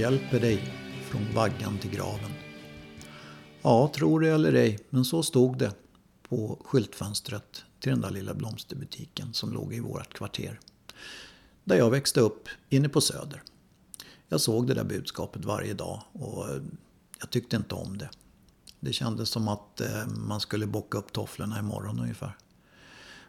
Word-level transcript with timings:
Hjälper 0.00 0.40
dig 0.40 0.72
från 1.02 1.34
vaggan 1.34 1.78
till 1.78 1.90
graven. 1.90 2.30
Ja, 3.62 3.92
tror 3.94 4.20
det 4.20 4.28
eller 4.28 4.52
ej, 4.52 4.78
men 4.90 5.04
så 5.04 5.22
stod 5.22 5.58
det 5.58 5.74
på 6.28 6.58
skyltfönstret 6.64 7.64
till 7.80 7.92
den 7.92 8.00
där 8.00 8.10
lilla 8.10 8.34
blomsterbutiken 8.34 9.34
som 9.34 9.52
låg 9.52 9.74
i 9.74 9.80
vårt 9.80 10.14
kvarter. 10.14 10.60
Där 11.64 11.76
jag 11.76 11.90
växte 11.90 12.20
upp 12.20 12.48
inne 12.68 12.88
på 12.88 13.00
Söder. 13.00 13.42
Jag 14.28 14.40
såg 14.40 14.66
det 14.66 14.74
där 14.74 14.84
budskapet 14.84 15.44
varje 15.44 15.74
dag 15.74 16.02
och 16.12 16.48
eh, 16.48 16.62
jag 17.18 17.30
tyckte 17.30 17.56
inte 17.56 17.74
om 17.74 17.98
det. 17.98 18.10
Det 18.80 18.92
kändes 18.92 19.28
som 19.28 19.48
att 19.48 19.80
eh, 19.80 20.06
man 20.06 20.40
skulle 20.40 20.66
bocka 20.66 20.98
upp 20.98 21.12
tofflorna 21.12 21.58
imorgon 21.58 22.00
ungefär. 22.00 22.36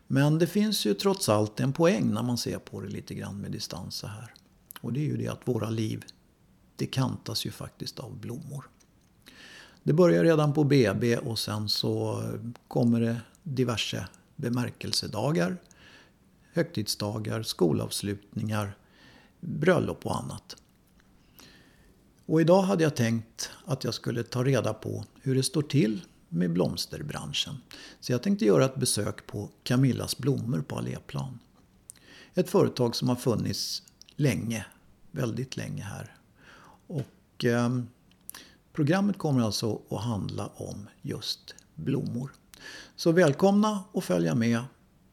Men 0.07 0.39
det 0.39 0.47
finns 0.47 0.85
ju 0.85 0.93
trots 0.93 1.29
allt 1.29 1.59
en 1.59 1.73
poäng 1.73 2.13
när 2.13 2.23
man 2.23 2.37
ser 2.37 2.59
på 2.59 2.81
det 2.81 2.89
lite 2.89 3.13
grann 3.13 3.37
med 3.37 3.51
distans 3.51 3.95
så 3.95 4.07
här. 4.07 4.33
Och 4.81 4.93
det 4.93 4.99
är 4.99 5.05
ju 5.05 5.17
det 5.17 5.27
att 5.27 5.47
våra 5.47 5.69
liv, 5.69 6.05
det 6.81 6.87
kantas 6.87 7.45
ju 7.45 7.51
faktiskt 7.51 7.99
av 7.99 8.17
blommor. 8.17 8.69
Det 9.83 9.93
börjar 9.93 10.23
redan 10.23 10.53
på 10.53 10.63
BB 10.63 11.17
och 11.17 11.39
sen 11.39 11.69
så 11.69 12.23
kommer 12.67 13.01
det 13.01 13.21
diverse 13.43 14.07
bemärkelsedagar, 14.35 15.57
högtidsdagar, 16.53 17.43
skolavslutningar, 17.43 18.77
bröllop 19.39 20.05
och 20.05 20.17
annat. 20.17 20.55
Och 22.25 22.41
idag 22.41 22.61
hade 22.61 22.83
jag 22.83 22.95
tänkt 22.95 23.49
att 23.65 23.83
jag 23.83 23.93
skulle 23.93 24.23
ta 24.23 24.43
reda 24.43 24.73
på 24.73 25.05
hur 25.21 25.35
det 25.35 25.43
står 25.43 25.61
till 25.61 26.01
med 26.29 26.51
blomsterbranschen. 26.51 27.55
Så 27.99 28.11
jag 28.11 28.23
tänkte 28.23 28.45
göra 28.45 28.65
ett 28.65 28.75
besök 28.75 29.27
på 29.27 29.49
Camillas 29.63 30.17
blommor 30.17 30.61
på 30.61 30.77
Alléplan. 30.77 31.39
Ett 32.33 32.49
företag 32.49 32.95
som 32.95 33.09
har 33.09 33.15
funnits 33.15 33.83
länge, 34.15 34.65
väldigt 35.11 35.57
länge 35.57 35.83
här. 35.83 36.15
Och 36.91 37.45
eh, 37.45 37.69
programmet 38.73 39.17
kommer 39.17 39.41
alltså 39.43 39.81
att 39.89 40.01
handla 40.01 40.47
om 40.47 40.89
just 41.01 41.55
blommor. 41.75 42.31
Så 42.95 43.11
välkomna 43.11 43.83
och 43.91 44.03
följa 44.03 44.35
med. 44.35 44.63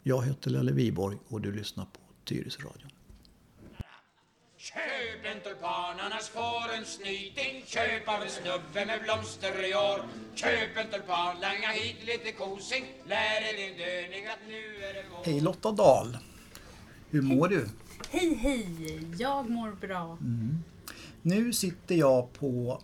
Jag 0.02 0.26
heter 0.26 0.50
Lelle 0.50 0.72
Viborg 0.72 1.18
och 1.28 1.40
du 1.40 1.52
lyssnar 1.52 1.84
på 1.84 2.00
Tyresöradion. 2.24 2.90
Köp 4.56 5.24
en 5.24 5.40
tulpan 5.40 6.00
annars 6.00 6.28
får 6.28 6.74
en 6.78 6.84
snyting 6.84 7.64
Köp 7.66 8.08
av 8.08 8.22
en 8.22 8.30
snubbe 8.30 8.86
med 8.86 9.00
blomster 9.02 9.70
i 9.70 9.74
år 9.74 10.02
Köp 10.34 10.76
en 10.76 10.90
tulpan, 10.92 11.36
langa 11.40 11.68
hit 11.68 11.96
lite 12.06 12.32
kosing 12.32 12.84
Lär 13.06 13.40
dig 13.40 13.54
din 13.56 13.78
döning 13.78 14.26
att 14.26 14.38
nu 14.48 14.84
är 14.84 14.94
det 14.94 15.04
vår 15.10 15.24
Hej 15.24 15.40
Lotta 15.40 15.72
Dahl! 15.72 16.18
Hur 17.10 17.22
mår 17.22 17.48
du? 17.48 17.68
Hej 18.10 18.34
hej, 18.34 19.00
jag 19.18 19.50
mår 19.50 19.70
bra. 19.80 20.18
Nu 21.28 21.52
sitter 21.52 21.94
jag 21.94 22.32
på, 22.32 22.80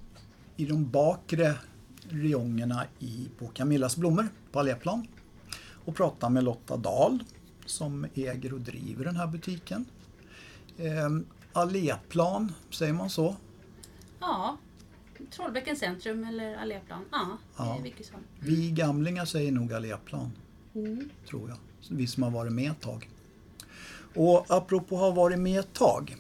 i 0.57 0.67
de 0.67 0.91
bakre 0.91 1.55
riongerna 2.09 2.87
i, 2.99 3.29
på 3.39 3.47
Camillas 3.49 3.97
blommor 3.97 4.29
på 4.53 4.61
Alléplan 4.61 5.07
och 5.85 5.97
pratar 5.97 6.31
med 6.31 6.45
Lotta 6.45 6.77
Dahl 6.77 7.25
som 7.67 8.07
äger 8.15 8.53
och 8.53 8.61
driver 8.61 9.05
den 9.05 9.17
här 9.17 9.27
butiken. 9.27 9.85
Ehm, 10.79 11.27
Alléplan, 11.53 12.53
säger 12.71 12.93
man 12.93 13.11
så? 13.11 13.37
Ja, 14.21 14.57
Trollbäckens 15.31 15.79
centrum 15.79 16.25
eller 16.25 16.57
Alléplan. 16.57 17.05
Ja, 17.13 17.39
Ja. 17.57 17.79
som. 18.03 18.21
Vi 18.41 18.71
gamlingar 18.71 19.25
säger 19.25 19.53
nog 19.53 19.73
Alléplan, 19.73 20.33
Mm. 20.75 21.11
tror 21.29 21.49
jag. 21.49 21.59
Vi 21.91 22.07
som 22.07 22.23
har 22.23 22.31
varit 22.31 22.53
med 22.53 22.71
ett 22.71 22.81
tag. 22.81 23.11
Och 24.15 24.47
apropå 24.49 24.97
ha 24.97 25.11
varit 25.11 25.39
med 25.39 25.61
ett 25.61 25.73
tag. 25.73 26.17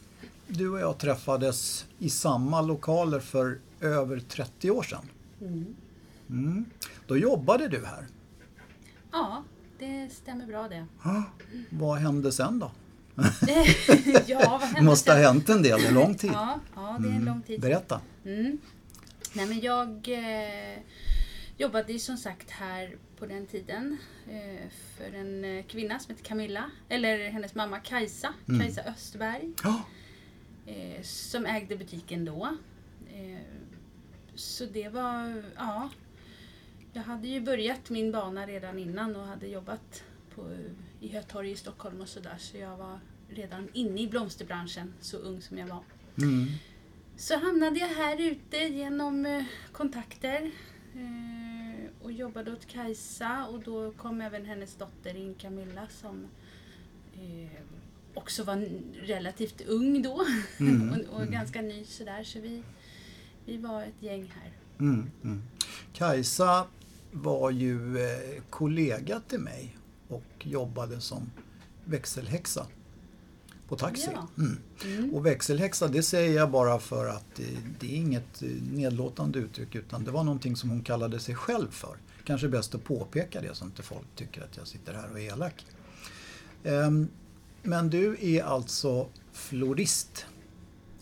Du 0.56 0.68
och 0.68 0.80
jag 0.80 0.98
träffades 0.98 1.86
i 1.98 2.10
samma 2.10 2.62
lokaler 2.62 3.20
för 3.20 3.58
över 3.80 4.18
30 4.18 4.70
år 4.70 4.82
sedan. 4.82 5.08
Mm. 5.40 5.76
Mm. 6.28 6.64
Då 7.06 7.16
jobbade 7.16 7.68
du 7.68 7.84
här. 7.86 8.06
Ja, 9.12 9.44
det 9.78 10.08
stämmer 10.12 10.46
bra 10.46 10.68
det. 10.68 10.86
Vad 11.70 11.98
hände 11.98 12.32
sen 12.32 12.58
då? 12.58 12.70
ja, 14.26 14.60
vad 14.74 14.84
måste 14.84 15.12
ha 15.12 15.18
hänt 15.18 15.48
en 15.48 15.62
del, 15.62 15.84
en 15.84 15.94
lång 15.94 16.14
tid. 16.14 16.30
Ja, 16.34 16.58
ja, 16.74 16.96
det 17.00 17.08
är 17.08 17.12
en 17.12 17.24
lång 17.24 17.42
tid. 17.42 17.60
Berätta. 17.60 18.00
Mm. 18.24 18.58
Nej, 19.32 19.46
men 19.46 19.60
jag 19.60 20.08
eh, 20.08 20.78
jobbade 21.56 21.92
ju 21.92 21.98
som 21.98 22.16
sagt 22.16 22.50
här 22.50 22.96
på 23.18 23.26
den 23.26 23.46
tiden 23.46 23.98
eh, 24.30 24.68
för 24.96 25.16
en 25.18 25.44
eh, 25.44 25.64
kvinna 25.64 25.98
som 25.98 26.10
heter 26.14 26.24
Camilla, 26.28 26.70
eller 26.88 27.30
hennes 27.30 27.54
mamma 27.54 27.78
Kajsa, 27.78 28.34
Mm. 28.48 28.60
Kajsa 28.60 28.82
Östberg. 28.82 29.52
Ja, 29.62 29.82
eh, 30.66 31.02
som 31.02 31.46
ägde 31.46 31.76
butiken 31.76 32.24
då. 32.24 32.56
Eh, 33.14 33.40
så 34.34 34.64
det 34.64 34.88
var, 34.88 35.42
ja. 35.56 35.90
Jag 36.92 37.02
hade 37.02 37.28
ju 37.28 37.40
börjat 37.40 37.90
min 37.90 38.12
bana 38.12 38.46
redan 38.46 38.78
innan 38.78 39.16
och 39.16 39.26
hade 39.26 39.46
jobbat 39.46 40.04
på, 40.34 40.56
i 41.00 41.08
Hötorg 41.08 41.50
i 41.50 41.56
Stockholm 41.56 42.00
och 42.00 42.08
sådär. 42.08 42.36
Så 42.38 42.56
jag 42.56 42.76
var 42.76 43.00
redan 43.28 43.68
inne 43.72 44.00
i 44.00 44.08
blomsterbranschen, 44.08 44.94
så 45.00 45.16
ung 45.16 45.40
som 45.40 45.58
jag 45.58 45.66
var. 45.66 45.82
mm. 46.18 46.46
Så 47.16 47.38
hamnade 47.38 47.78
jag 47.78 47.88
här 47.88 48.20
ute 48.20 48.56
genom 48.56 49.26
eh, 49.26 49.44
kontakter 49.72 50.50
eh, 50.94 51.90
och 52.02 52.12
jobbade 52.12 52.52
åt 52.52 52.66
Kajsa 52.66 53.46
och 53.46 53.60
då 53.60 53.92
kom 53.92 54.20
även 54.20 54.46
hennes 54.46 54.74
dotter 54.76 55.16
in, 55.16 55.34
Camilla, 55.34 55.88
som 55.88 56.26
eh, 57.14 57.60
också 58.14 58.44
var 58.44 58.68
relativt 59.02 59.60
ung 59.60 60.02
då 60.02 60.26
Mm, 60.60 60.90
och, 61.10 61.20
och 61.20 61.26
ganska 61.26 61.62
ny 61.62 61.84
sådär. 61.84 62.24
Så 62.24 62.40
vi, 62.40 62.62
vi 63.44 63.56
var 63.56 63.82
ett 63.82 64.02
gäng 64.02 64.32
här. 64.34 64.52
Mm, 64.78 65.10
mm. 65.24 65.42
Kajsa 65.92 66.66
var 67.12 67.50
ju 67.50 67.98
eh, 67.98 68.42
kollega 68.50 69.20
till 69.28 69.40
mig 69.40 69.76
och 70.08 70.24
jobbade 70.42 71.00
som 71.00 71.30
växelhäxa 71.84 72.66
på 73.68 73.76
taxi. 73.76 74.08
Ja. 74.14 74.28
Mm. 74.38 74.58
Mm. 74.84 75.14
Och 75.14 75.26
växelhäxa, 75.26 75.88
det 75.88 76.02
säger 76.02 76.36
jag 76.36 76.50
bara 76.50 76.78
för 76.78 77.06
att 77.06 77.38
eh, 77.38 77.46
det 77.80 77.86
är 77.86 77.96
inget 77.96 78.42
eh, 78.42 78.48
nedlåtande 78.72 79.38
uttryck 79.38 79.74
utan 79.74 80.04
det 80.04 80.10
var 80.10 80.24
någonting 80.24 80.56
som 80.56 80.70
hon 80.70 80.82
kallade 80.82 81.20
sig 81.20 81.34
själv 81.34 81.70
för. 81.70 81.96
Kanske 82.24 82.48
bäst 82.48 82.74
att 82.74 82.84
påpeka 82.84 83.40
det 83.40 83.54
så 83.54 83.64
inte 83.64 83.82
folk 83.82 84.06
tycker 84.16 84.42
att 84.42 84.56
jag 84.56 84.66
sitter 84.66 84.94
här 84.94 85.10
och 85.12 85.20
är 85.20 85.32
elak. 85.32 85.66
Ehm, 86.64 87.08
Men 87.64 87.90
du 87.90 88.16
är 88.20 88.42
alltså 88.42 89.08
florist. 89.32 90.26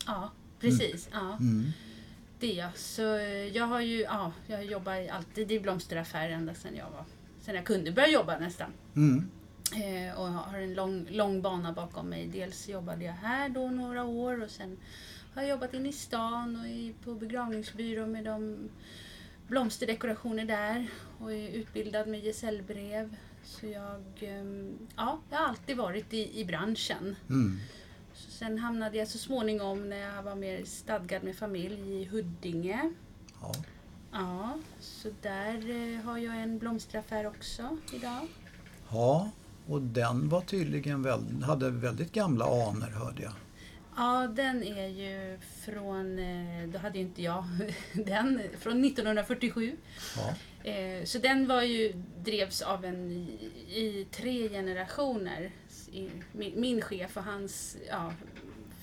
Ja, 0.05 0.31
precis. 0.59 1.09
Ja, 1.11 1.37
Mm. 1.39 1.71
det 2.39 2.51
är 2.51 2.55
jag. 2.57 2.77
Så 2.77 3.01
jag 3.53 3.65
har 3.67 3.81
ju, 3.81 4.01
ja, 4.01 4.31
jag 4.47 4.65
jobbar 4.65 5.07
alltid 5.11 5.51
i 5.51 5.59
blomsteraffär 5.59 6.29
ända 6.29 6.53
sedan 6.53 6.75
jag 6.75 6.89
var, 6.89 7.05
sedan 7.41 7.55
jag 7.55 7.65
kunde 7.65 7.91
börja 7.91 8.07
jobba 8.09 8.39
nästan. 8.39 8.69
Mm. 8.95 9.29
Eh, 9.75 10.19
och 10.19 10.27
har 10.27 10.57
en 10.59 10.73
lång, 10.73 11.07
lång 11.09 11.41
bana 11.41 11.71
bakom 11.73 12.07
mig. 12.09 12.27
Dels 12.27 12.67
jobbade 12.69 13.05
jag 13.05 13.13
här 13.13 13.49
då 13.49 13.67
några 13.67 14.03
år 14.03 14.43
och 14.43 14.49
sen 14.49 14.77
har 15.33 15.41
jag 15.41 15.49
jobbat 15.51 15.73
inne 15.73 15.89
i 15.89 15.93
stan 15.93 16.55
och 16.59 16.67
i, 16.67 16.93
på 17.03 17.13
begravningsbyrå 17.15 18.05
med 18.07 18.23
de 18.25 18.69
blomsterdekorationer 19.47 20.45
där 20.45 20.87
och 21.19 21.33
är 21.33 21.49
utbildad 21.49 22.07
med 22.07 22.23
gesällbrev. 22.23 23.15
Så 23.43 23.67
jag, 23.67 24.03
ehm, 24.19 24.77
ja, 24.95 25.19
jag 25.29 25.37
har 25.37 25.47
alltid 25.47 25.77
varit 25.77 26.13
i, 26.13 26.39
i 26.39 26.45
branschen. 26.45 27.15
Mm. 27.29 27.59
Så 28.13 28.31
sen 28.31 28.59
hamnade 28.59 28.97
jag 28.97 29.07
så 29.07 29.17
småningom 29.17 29.89
när 29.89 29.97
jag 29.97 30.23
var 30.23 30.35
mer 30.35 30.65
stadgad 30.65 31.23
med 31.23 31.35
familj 31.35 31.93
i 31.93 32.05
Huddinge. 32.05 32.91
Ja. 33.41 33.53
Ja, 34.11 34.57
så 34.79 35.09
där 35.21 35.69
eh, 35.69 36.01
har 36.01 36.17
jag 36.17 36.41
en 36.41 36.59
blomsteraffär 36.59 37.27
också 37.27 37.77
idag. 37.93 38.27
Ja, 38.91 39.29
och 39.67 39.81
den 39.81 40.29
var 40.29 40.41
tydligen 40.41 41.03
väl, 41.03 41.43
hade 41.43 41.69
väldigt 41.69 42.11
gamla 42.11 42.45
anor 42.45 42.87
hörde 42.87 43.23
jag. 43.23 43.33
Ja, 43.95 44.27
den 44.27 44.63
är 44.63 44.87
ju 44.87 45.39
från, 45.65 46.19
eh, 46.19 46.69
då 46.69 46.79
hade 46.79 46.97
ju 46.97 47.03
inte 47.03 47.21
jag 47.21 47.45
den, 47.93 48.41
från 48.59 48.85
1947. 48.85 49.77
Ja. 50.17 50.33
Eh, 50.63 51.03
Så 51.05 51.17
den 51.19 51.47
var 51.47 51.61
ju, 51.61 51.93
drevs 52.23 52.61
av 52.61 52.85
en 52.85 53.11
i, 53.11 53.39
i 53.67 54.07
tre 54.11 54.49
generationer. 54.49 55.51
I- 55.91 56.09
Min, 56.31 56.61
min 56.61 56.81
chef 56.81 57.17
och 57.17 57.23
hans 57.23 57.77
ja, 57.89 58.13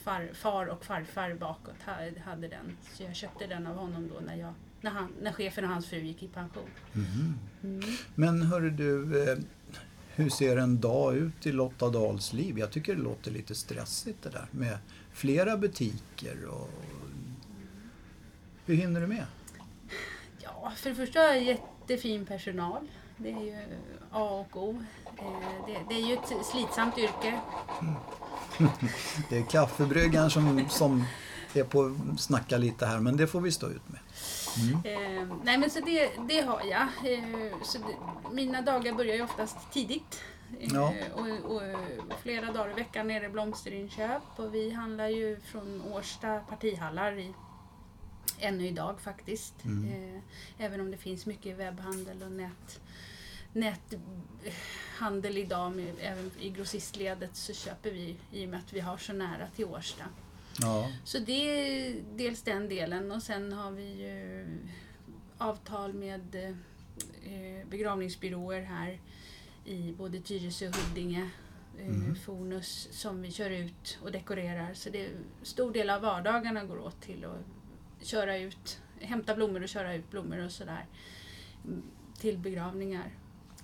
far, 0.04 0.30
far 0.34 0.66
och 0.66 0.84
farfar 0.84 1.34
bakåt 1.34 1.74
ha- 1.86 2.20
hade 2.24 2.48
den. 2.48 2.76
Så 2.94 3.02
jag 3.02 3.16
köpte 3.16 3.46
den 3.46 3.66
av 3.66 3.76
honom 3.76 4.08
då 4.14 4.20
när, 4.20 4.36
jag, 4.36 4.54
när, 4.80 4.90
han, 4.90 5.12
när 5.22 5.32
chefen 5.32 5.64
och 5.64 5.70
hans 5.70 5.86
fru 5.86 5.98
gick 6.00 6.22
i 6.22 6.28
pension. 6.28 6.68
Mhm. 6.92 7.38
Mm. 7.62 7.80
Men 8.14 8.42
hörru 8.42 8.70
du, 8.70 9.22
eh, 9.30 9.38
hur 10.14 10.30
ser 10.30 10.56
en 10.56 10.80
dag 10.80 11.16
ut 11.16 11.46
i 11.46 11.52
Lotta 11.52 11.88
Dahls 11.90 12.32
liv? 12.32 12.58
Jag 12.58 12.70
tycker 12.70 12.94
det 12.94 13.02
låter 13.02 13.30
lite 13.30 13.54
stressigt 13.54 14.22
det 14.22 14.30
där 14.30 14.46
med 14.50 14.78
flera 15.12 15.56
butiker 15.56 16.44
och... 16.46 16.70
Hur 18.66 18.74
hinner 18.74 19.00
du 19.00 19.06
med? 19.06 19.26
Ja, 20.42 20.72
för 20.76 20.90
det 20.90 20.96
första 20.96 21.20
har 21.20 21.34
jag 21.34 21.42
jättefin 21.80 22.26
personal. 22.26 22.88
Det 23.16 23.30
är 23.30 23.40
ju 23.40 23.56
A 24.12 24.22
och 24.50 24.62
O. 24.62 24.82
Eh, 25.18 25.66
Det, 25.66 25.78
det 25.88 25.94
är 25.94 26.06
ju 26.06 26.14
ett 26.14 26.46
slitsamt 26.46 26.98
yrke. 26.98 27.40
Det 29.30 29.38
är 29.38 29.42
kaffebryggaren 29.42 30.30
som, 30.30 30.68
som 30.68 31.04
är 31.54 31.64
på 31.64 31.96
att 32.12 32.20
snacka 32.20 32.56
lite 32.58 32.86
här 32.86 32.98
men 33.00 33.16
det 33.16 33.26
får 33.26 33.40
vi 33.40 33.52
stå 33.52 33.66
ut 33.68 33.82
med. 33.88 34.00
Eh, 34.84 35.26
nej 35.44 35.58
men 35.58 35.70
så 35.70 35.80
det, 35.80 36.10
det 36.28 36.40
har 36.40 36.60
jag. 36.70 37.12
Eh, 37.12 37.52
så 37.62 37.78
det, 37.78 38.34
mina 38.34 38.62
dagar 38.62 38.92
börjar 38.92 39.14
ju 39.14 39.22
oftast 39.22 39.56
tidigt. 39.72 40.20
Eh, 40.60 40.68
Ja. 40.74 40.92
och, 41.14 41.54
och 41.54 41.62
flera 42.22 42.52
dagar 42.52 42.70
i 42.70 42.74
veckan 42.74 43.10
är 43.10 43.20
det 43.20 43.28
blomsterinköp 43.28 44.22
och 44.36 44.54
vi 44.54 44.70
handlar 44.70 45.08
ju 45.08 45.40
från 45.40 45.82
Årsta 45.92 46.38
partihallar 46.40 47.18
i, 47.18 47.34
ännu 48.40 48.66
idag 48.66 49.00
faktiskt. 49.00 49.54
Eh, 49.64 50.20
även 50.58 50.80
om 50.80 50.90
det 50.90 50.96
finns 50.96 51.26
mycket 51.26 51.56
webbhandel 51.56 52.22
och 52.22 52.32
nät, 52.32 52.80
näthandel 53.52 55.38
idag, 55.38 55.76
med, 55.76 55.94
även 56.00 56.30
i 56.40 56.50
grossistledet 56.50 57.36
så 57.36 57.52
köper 57.52 57.90
vi 57.90 58.16
i 58.32 58.46
och 58.46 58.48
med 58.48 58.58
att 58.58 58.72
vi 58.72 58.80
har 58.80 58.96
så 58.96 59.12
nära 59.12 59.46
till 59.56 59.64
Årsta. 59.64 60.04
Ja, 60.60 60.92
Så 61.04 61.18
det 61.18 61.32
är 61.32 62.02
dels 62.16 62.42
den 62.42 62.68
delen 62.68 63.12
och 63.12 63.22
sen 63.22 63.52
har 63.52 63.70
vi 63.70 63.84
ju 63.84 64.46
avtal 65.38 65.92
med 65.92 66.34
eh, 66.34 67.68
begravningsbyråer 67.68 68.62
här 68.62 69.00
i 69.64 69.92
både 69.92 70.20
Tyresö 70.20 70.68
och 70.68 70.76
Huddinge. 70.76 71.30
Eh, 71.78 72.14
Fonus 72.14 72.88
som 72.92 73.22
vi 73.22 73.32
kör 73.32 73.50
ut 73.50 73.98
och 74.02 74.12
dekorerar. 74.12 74.74
Så 74.74 74.90
det 74.90 75.06
är 75.06 75.10
stor 75.42 75.72
del 75.72 75.90
av 75.90 76.02
vardagarna 76.02 76.64
går 76.64 76.78
åt 76.78 77.00
till 77.00 77.24
att 77.24 77.38
köra 78.02 78.38
ut, 78.38 78.80
hämta 79.00 79.34
blommor 79.34 79.62
och 79.62 79.68
köra 79.68 79.94
ut 79.94 80.10
blommor 80.10 80.44
och 80.44 80.50
sådär. 80.50 80.86
mm, 81.64 81.82
Till 82.18 82.38
begravningar. 82.38 83.10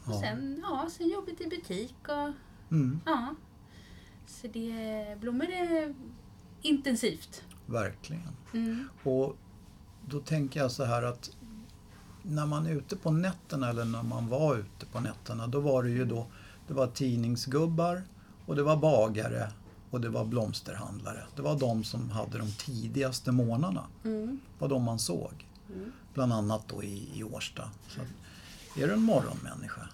Och 0.04 0.12
Ja. 0.12 0.20
sen, 0.20 0.58
ja, 0.62 0.88
sen 0.90 1.08
jobbet 1.08 1.40
i 1.40 1.46
butik 1.46 1.94
och 2.08 2.32
mm, 2.74 3.00
ja. 3.06 3.34
Så 4.26 4.46
det, 4.46 5.16
blommor 5.20 5.46
är 5.48 5.94
intensivt. 6.62 7.44
verkligen. 7.66 8.28
Mm. 8.54 8.88
Och 9.02 9.36
då 10.08 10.20
tänker 10.20 10.60
jag 10.60 10.70
så 10.70 10.84
här 10.84 11.02
att 11.02 11.30
när 12.22 12.46
man 12.46 12.66
är 12.66 12.70
ute 12.70 12.96
på 12.96 13.10
nätterna 13.10 13.70
eller 13.70 13.84
när 13.84 14.02
man 14.02 14.28
var 14.28 14.56
ute 14.56 14.86
på 14.86 15.00
nätterna 15.00 15.46
då 15.46 15.60
var 15.60 15.82
det 15.82 15.90
ju 15.90 16.04
då 16.04 16.26
det 16.68 16.74
var 16.74 16.86
tidningsgubbar 16.86 18.02
och 18.46 18.56
det 18.56 18.62
var 18.62 18.76
bagare 18.76 19.52
och 19.90 20.00
det 20.00 20.08
var 20.08 20.24
blomsterhandlare. 20.24 21.22
Det 21.36 21.42
var 21.42 21.58
de 21.58 21.84
som 21.84 22.10
hade 22.10 22.38
de 22.38 22.52
tidigaste 22.52 23.32
månaderna. 23.32 23.86
Mm. 24.04 24.40
Var 24.58 24.68
de 24.68 24.82
man 24.82 24.98
såg. 24.98 25.46
Mm. 25.74 25.92
Bland 26.14 26.32
annat 26.32 26.68
då 26.68 26.82
i, 26.82 27.08
i 27.14 27.24
Årsta. 27.24 27.70
Så 27.88 28.00
är 28.82 28.86
du 28.86 28.92
en 28.92 29.02
morgonmänniska? 29.02 29.88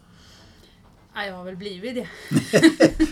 Ja, 1.14 1.26
jag 1.26 1.34
har 1.36 1.44
väl 1.44 1.56
blivit 1.56 1.94
det. 1.94 2.08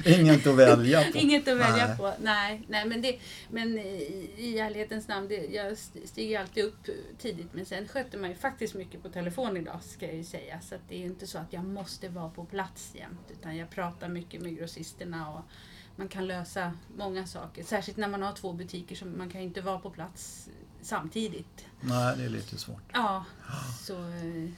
Inget 0.21 0.47
att 0.47 0.55
välja 0.57 1.05
på. 1.05 1.11
Inget 1.19 1.49
att 1.49 1.57
välja 1.59 1.87
Nej. 1.89 1.97
på. 1.97 2.15
Nej, 2.21 2.63
nej 2.69 2.85
men, 2.89 3.03
det, 3.03 3.19
men 3.51 3.79
i, 3.79 4.31
i 4.37 4.59
ärlighetens 4.59 5.09
namn, 5.09 5.29
det, 5.29 5.35
jag 5.47 5.73
st- 5.73 6.07
stiger 6.07 6.41
alltid 6.41 6.65
upp 6.65 6.87
tidigt. 7.19 7.49
Men 7.53 7.67
sen 7.67 7.89
sköter 7.89 8.19
man 8.19 8.31
ju 8.31 8.37
faktiskt 8.37 8.75
mycket 8.75 9.03
på 9.03 9.09
telefon 9.09 9.57
idag 9.57 9.79
ska 9.83 10.07
jag 10.07 10.15
ju 10.17 10.25
säga. 10.25 10.61
Så 10.61 10.75
att 10.75 10.81
det 10.89 10.95
är 10.95 10.99
ju 10.99 11.07
inte 11.07 11.27
så 11.27 11.39
att 11.39 11.53
jag 11.53 11.65
måste 11.65 12.09
vara 12.09 12.29
på 12.29 12.45
plats 12.45 12.91
jämt. 12.95 13.31
Utan 13.31 13.57
jag 13.57 13.71
pratar 13.71 14.09
mycket 14.09 14.43
med 14.43 14.57
grossisterna 14.59 15.31
och 15.31 15.41
man 16.01 16.09
kan 16.09 16.27
lösa 16.27 16.73
många 16.97 17.27
saker. 17.27 17.65
Särskilt 17.65 17.99
när 17.99 18.09
man 18.09 18.23
har 18.23 18.33
två 18.33 18.53
butiker 18.53 18.97
så 18.97 19.07
man 19.07 19.31
kan 19.31 19.41
inte 19.41 19.61
vara 19.61 19.79
på 19.79 19.91
plats 19.91 20.49
samtidigt. 20.83 21.67
Nej, 21.81 22.17
det 22.17 22.25
är 22.25 22.29
lite 22.29 22.59
svårt. 22.59 22.83
Ja, 22.93 23.25
så 23.81 23.95
eh, 23.95 24.51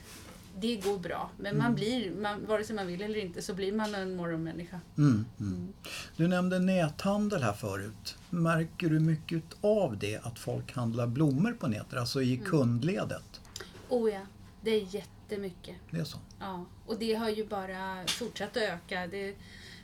det 0.56 0.76
går 0.76 0.98
bra. 0.98 1.30
Men 1.36 1.58
man 1.58 1.74
blir, 1.74 2.10
man, 2.10 2.46
vare 2.46 2.64
sig 2.64 2.76
man 2.76 2.86
vill 2.86 3.02
eller 3.02 3.18
inte, 3.18 3.42
så 3.42 3.54
blir 3.54 3.72
man 3.72 3.94
en 3.94 4.16
morgonmänniska. 4.16 4.80
Mm, 4.98 5.24
mm. 5.40 5.72
Du 6.16 6.28
nämnde 6.28 6.58
näthandel 6.58 7.42
här 7.42 7.52
förut. 7.52 8.16
Märker 8.30 8.88
du 8.88 9.00
mycket 9.00 9.44
av 9.60 9.98
det, 9.98 10.16
att 10.16 10.38
folk 10.38 10.76
handlar 10.76 11.06
blommor 11.06 11.52
på 11.52 11.68
nätet, 11.68 11.98
alltså 11.98 12.22
i 12.22 12.36
kundledet? 12.36 13.40
Oh 13.88 14.10
ja, 14.10 14.26
det 14.60 14.70
är 14.70 14.94
jättemycket. 14.94 15.76
Det 15.90 15.98
är 15.98 16.04
så? 16.04 16.18
Ja, 16.40 16.64
och 16.86 16.98
det 16.98 17.14
har 17.14 17.28
ju 17.28 17.46
bara 17.46 18.06
fortsatt 18.06 18.56
att 18.56 18.62
öka. 18.62 19.06
Det 19.06 19.34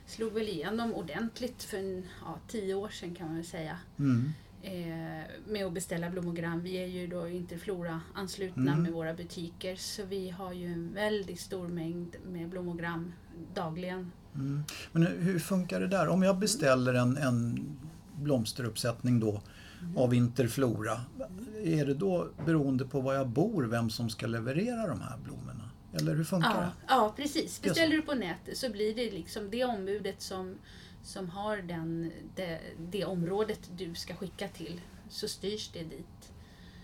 slog 0.09 0.33
väl 0.33 0.47
igenom 0.47 0.93
ordentligt 0.93 1.63
för 1.63 1.77
en, 1.77 2.03
ja, 2.25 2.37
tio 2.47 2.73
år 2.73 2.89
sedan 2.89 3.15
kan 3.15 3.27
man 3.27 3.35
väl 3.35 3.45
säga. 3.45 3.77
Mm. 3.99 4.29
Eh, 4.61 5.25
med 5.47 5.65
att 5.65 5.73
beställa 5.73 6.09
blommogram. 6.09 6.61
Vi 6.63 6.75
är 6.83 6.85
ju 6.87 7.07
då 7.07 7.27
Interflora 7.27 8.01
anslutna 8.15 8.71
Mm. 8.71 8.83
med 8.83 8.91
våra 8.91 9.13
butiker 9.13 9.75
så 9.75 10.05
vi 10.05 10.29
har 10.29 10.53
ju 10.53 10.65
en 10.73 10.93
väldigt 10.93 11.39
stor 11.39 11.67
mängd 11.67 12.15
med 12.31 12.49
blommogram 12.49 13.13
dagligen. 13.53 14.11
Mm. 14.35 14.63
Men 14.91 15.07
hur- 15.07 15.21
hur 15.21 15.39
funkar 15.39 15.79
det 15.79 15.87
där? 15.87 16.07
Om 16.07 16.23
jag 16.23 16.37
beställer 16.39 16.93
en, 16.93 17.17
en 17.17 17.65
blomsteruppsättning 18.15 19.19
då 19.19 19.41
av 19.95 20.13
Interflora, 20.13 21.01
är 21.63 21.85
det 21.85 21.93
då 21.93 22.27
beroende 22.45 22.85
på 22.85 23.01
var 23.01 23.13
jag 23.13 23.27
bor 23.27 23.63
vem 23.63 23.89
som 23.89 24.09
ska 24.09 24.27
leverera 24.27 24.87
de 24.87 25.01
här 25.01 25.17
blommorna? 25.23 25.58
Eller 25.93 26.15
hur 26.15 26.23
funkar 26.23 26.49
Ja, 26.49 26.61
det? 26.61 26.71
ja, 26.87 27.13
precis. 27.17 27.61
Beställer 27.61 27.95
du 27.95 28.01
på 28.01 28.13
nätet 28.15 28.57
så 28.57 28.69
blir 28.69 28.95
det 28.95 29.11
liksom 29.11 29.49
det 29.49 29.63
ombudet 29.63 30.21
som, 30.21 30.55
som 31.03 31.29
har 31.29 31.57
den, 31.57 32.11
det, 32.35 32.59
det 32.91 33.05
området 33.05 33.59
du 33.77 33.95
ska 33.95 34.15
skicka 34.15 34.47
till. 34.47 34.81
Så 35.09 35.27
styrs 35.27 35.69
det 35.73 35.83
dit. 35.83 36.31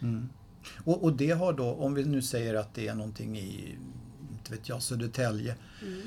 Mm. 0.01 0.29
Och, 0.83 1.03
och 1.03 1.13
det 1.13 1.31
har 1.31 1.53
då, 1.53 1.73
om 1.73 1.93
vi 1.93 2.05
nu 2.05 2.21
säger 2.21 2.55
att 2.55 2.73
det 2.73 2.87
är 2.87 2.95
någonting 2.95 3.37
i, 3.37 3.75
inte 4.31 4.51
vet 4.51 4.69
jag, 4.69 4.81
Södertälje. 4.81 5.55
Mm. 5.81 6.01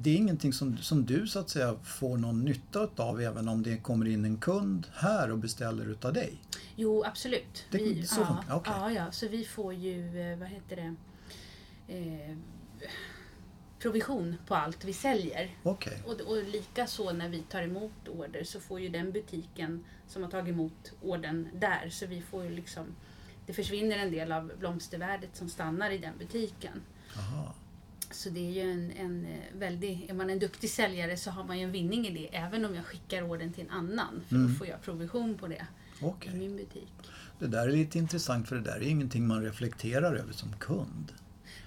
Det 0.00 0.10
är 0.10 0.16
ingenting 0.16 0.52
som, 0.52 0.76
som 0.78 1.04
du 1.06 1.26
så 1.26 1.38
att 1.38 1.50
säga 1.50 1.76
får 1.84 2.16
någon 2.16 2.44
nytta 2.44 2.88
av 2.96 3.20
även 3.20 3.48
om 3.48 3.62
det 3.62 3.76
kommer 3.76 4.06
in 4.08 4.24
en 4.24 4.36
kund 4.36 4.86
här 4.92 5.30
och 5.30 5.38
beställer 5.38 5.84
utav 5.86 6.12
dig? 6.12 6.32
Jo, 6.76 7.04
absolut. 7.04 7.64
Det- 7.70 8.08
så 8.08 8.20
ja, 8.20 8.44
okej. 8.56 8.72
ja, 8.76 8.90
ja, 8.92 9.12
så 9.12 9.28
vi 9.28 9.44
får 9.44 9.74
ju, 9.74 10.20
eh, 10.32 10.38
vad 10.38 10.48
heter 10.48 10.76
det, 10.76 10.94
eh, 11.96 12.36
provision 13.78 14.36
på 14.46 14.54
allt 14.54 14.84
vi 14.84 14.92
säljer. 14.92 15.50
Okej. 15.62 16.02
Och, 16.06 16.20
och 16.20 16.42
lika 16.44 16.86
så 16.86 17.12
när 17.12 17.28
vi 17.28 17.42
tar 17.42 17.62
emot 17.62 18.08
order 18.08 18.44
så 18.44 18.60
får 18.60 18.80
ju 18.80 18.88
den 18.88 19.12
butiken 19.12 19.84
som 20.08 20.22
har 20.22 20.30
tagit 20.30 20.48
emot 20.48 20.92
ordern 21.02 21.48
där. 21.54 21.88
Så 21.90 22.06
vi 22.06 22.20
får 22.22 22.44
ju 22.44 22.50
liksom, 22.50 22.86
det 23.46 23.52
försvinner 23.52 23.98
en 23.98 24.10
del 24.10 24.32
av 24.32 24.52
blomstervärdet 24.58 25.36
som 25.36 25.48
stannar 25.48 25.90
i 25.90 25.98
den 25.98 26.18
butiken. 26.18 26.80
Aha. 27.18 27.54
Så 28.10 28.30
det 28.30 28.40
är 28.40 28.50
ju 28.64 28.72
en, 28.72 28.90
en 28.90 29.24
eh, 29.26 29.58
väldig, 29.58 30.06
är 30.10 30.14
man 30.14 30.30
en 30.30 30.38
duktig 30.38 30.70
säljare 30.70 31.16
så 31.16 31.30
har 31.30 31.44
man 31.44 31.58
ju 31.58 31.64
en 31.64 31.72
vinning 31.72 32.06
i 32.06 32.10
det 32.10 32.36
även 32.36 32.64
om 32.64 32.74
jag 32.74 32.84
skickar 32.84 33.22
ordern 33.22 33.52
till 33.52 33.64
en 33.64 33.70
annan. 33.70 34.20
För 34.28 34.34
Mm. 34.36 34.48
då 34.52 34.58
får 34.58 34.66
jag 34.66 34.82
provision 34.82 35.34
på 35.38 35.46
det 35.48 35.66
Okej. 36.02 36.32
i 36.34 36.38
min 36.38 36.56
butik. 36.56 36.92
Det 37.38 37.46
där 37.46 37.68
är 37.68 37.72
lite 37.72 37.98
intressant 37.98 38.48
för 38.48 38.56
det 38.56 38.62
där 38.62 38.76
är 38.76 38.80
ingenting 38.88 39.26
man 39.26 39.42
reflekterar 39.42 40.14
över 40.14 40.32
som 40.32 40.52
kund. 40.52 41.12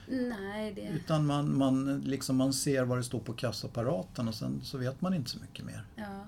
Nej, 0.08 0.74
det... 0.74 0.82
Utan 0.82 1.26
man, 1.26 1.58
man, 1.58 2.02
liksom 2.02 2.36
man 2.36 2.54
ser 2.54 2.84
vad 2.84 2.98
det 2.98 3.04
står 3.04 3.20
på 3.20 3.34
kassaapparaten 3.34 4.28
och 4.28 4.36
sen 4.36 4.62
så 4.64 4.78
vet 4.78 5.02
man 5.02 5.14
inte 5.14 5.30
så 5.30 5.40
mycket 5.40 5.66
mer. 5.66 5.86
Ja. 5.96 6.26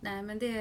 Nej 0.00 0.22
men 0.22 0.38
det, 0.38 0.54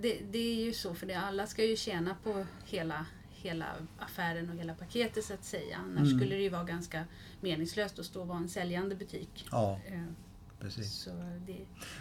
det, 0.00 0.18
det 0.32 0.38
är 0.38 0.64
ju 0.64 0.72
så 0.72 0.94
för 0.94 1.06
det, 1.06 1.14
alla 1.14 1.46
ska 1.46 1.64
ju 1.64 1.76
tjäna 1.76 2.16
på 2.24 2.46
hela, 2.64 3.06
hela 3.30 3.66
affären 3.98 4.50
och 4.50 4.56
hela 4.56 4.74
paketet 4.74 5.24
så 5.24 5.34
att 5.34 5.44
säga. 5.44 5.78
Annars 5.78 6.08
Mm. 6.08 6.18
skulle 6.18 6.34
det 6.34 6.42
ju 6.42 6.48
vara 6.48 6.64
ganska 6.64 7.04
meningslöst 7.40 7.98
att 7.98 8.06
stå 8.06 8.20
och 8.20 8.28
vara 8.28 8.38
en 8.38 8.48
säljande 8.48 8.94
butik. 8.94 9.48
Ja, 9.50 9.80
Eh, 9.86 10.02
precis. 10.60 11.08
Det, 11.46 11.56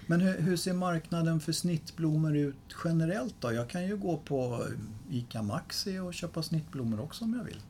Men 0.07 0.21
hur, 0.21 0.39
hur 0.41 0.57
ser 0.57 0.73
marknaden 0.73 1.39
för 1.39 1.51
snittblommor 1.51 2.37
ut 2.37 2.75
generellt 2.83 3.35
då? 3.39 3.53
Jag 3.53 3.69
kan 3.69 3.87
ju 3.87 3.97
gå 3.97 4.17
på 4.17 4.67
ICA 5.09 5.41
Maxi 5.41 5.99
och 5.99 6.13
köpa 6.13 6.43
snittblommor 6.43 6.99
också 6.99 7.25
om 7.25 7.33
jag 7.33 7.43
vill. 7.43 7.61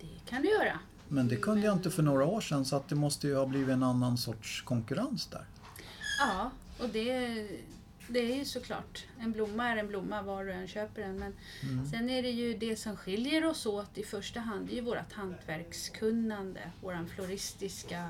det 0.00 0.30
kan 0.30 0.42
du 0.42 0.48
göra. 0.48 0.78
Men 1.12 1.28
det 1.28 1.36
kunde 1.36 1.66
jag 1.66 1.72
inte 1.76 1.90
för 1.90 2.02
några 2.02 2.24
år 2.24 2.40
sedan 2.40 2.64
så 2.64 2.76
att 2.76 2.88
det 2.88 2.94
måste 2.94 3.26
ju 3.26 3.34
ha 3.36 3.46
blivit 3.46 3.68
en 3.68 3.82
annan 3.82 4.18
sorts 4.18 4.62
konkurrens 4.62 5.26
där. 5.26 5.46
Ja, 6.18 6.50
och 6.78 6.88
det, 6.88 7.18
det 8.08 8.18
är 8.32 8.36
ju 8.36 8.44
såklart. 8.44 9.04
En 9.20 9.32
blomma 9.32 9.68
är 9.68 9.76
en 9.76 9.86
blomma 9.88 10.22
var 10.22 10.44
du 10.44 10.52
än 10.52 10.68
köper 10.68 11.02
den. 11.02 11.18
Men 11.18 11.32
Mm. 11.62 11.86
sen 11.90 12.10
är 12.10 12.22
det 12.22 12.30
ju 12.30 12.54
det 12.58 12.76
som 12.76 12.96
skiljer 12.96 13.44
oss 13.44 13.66
åt 13.66 13.98
i 13.98 14.02
första 14.04 14.40
hand. 14.40 14.66
Det 14.66 14.72
är 14.72 14.76
ju 14.76 14.80
vårt 14.82 15.12
hantverkskunnande. 15.12 16.60
Våran 16.82 17.06
floristiska 17.08 18.08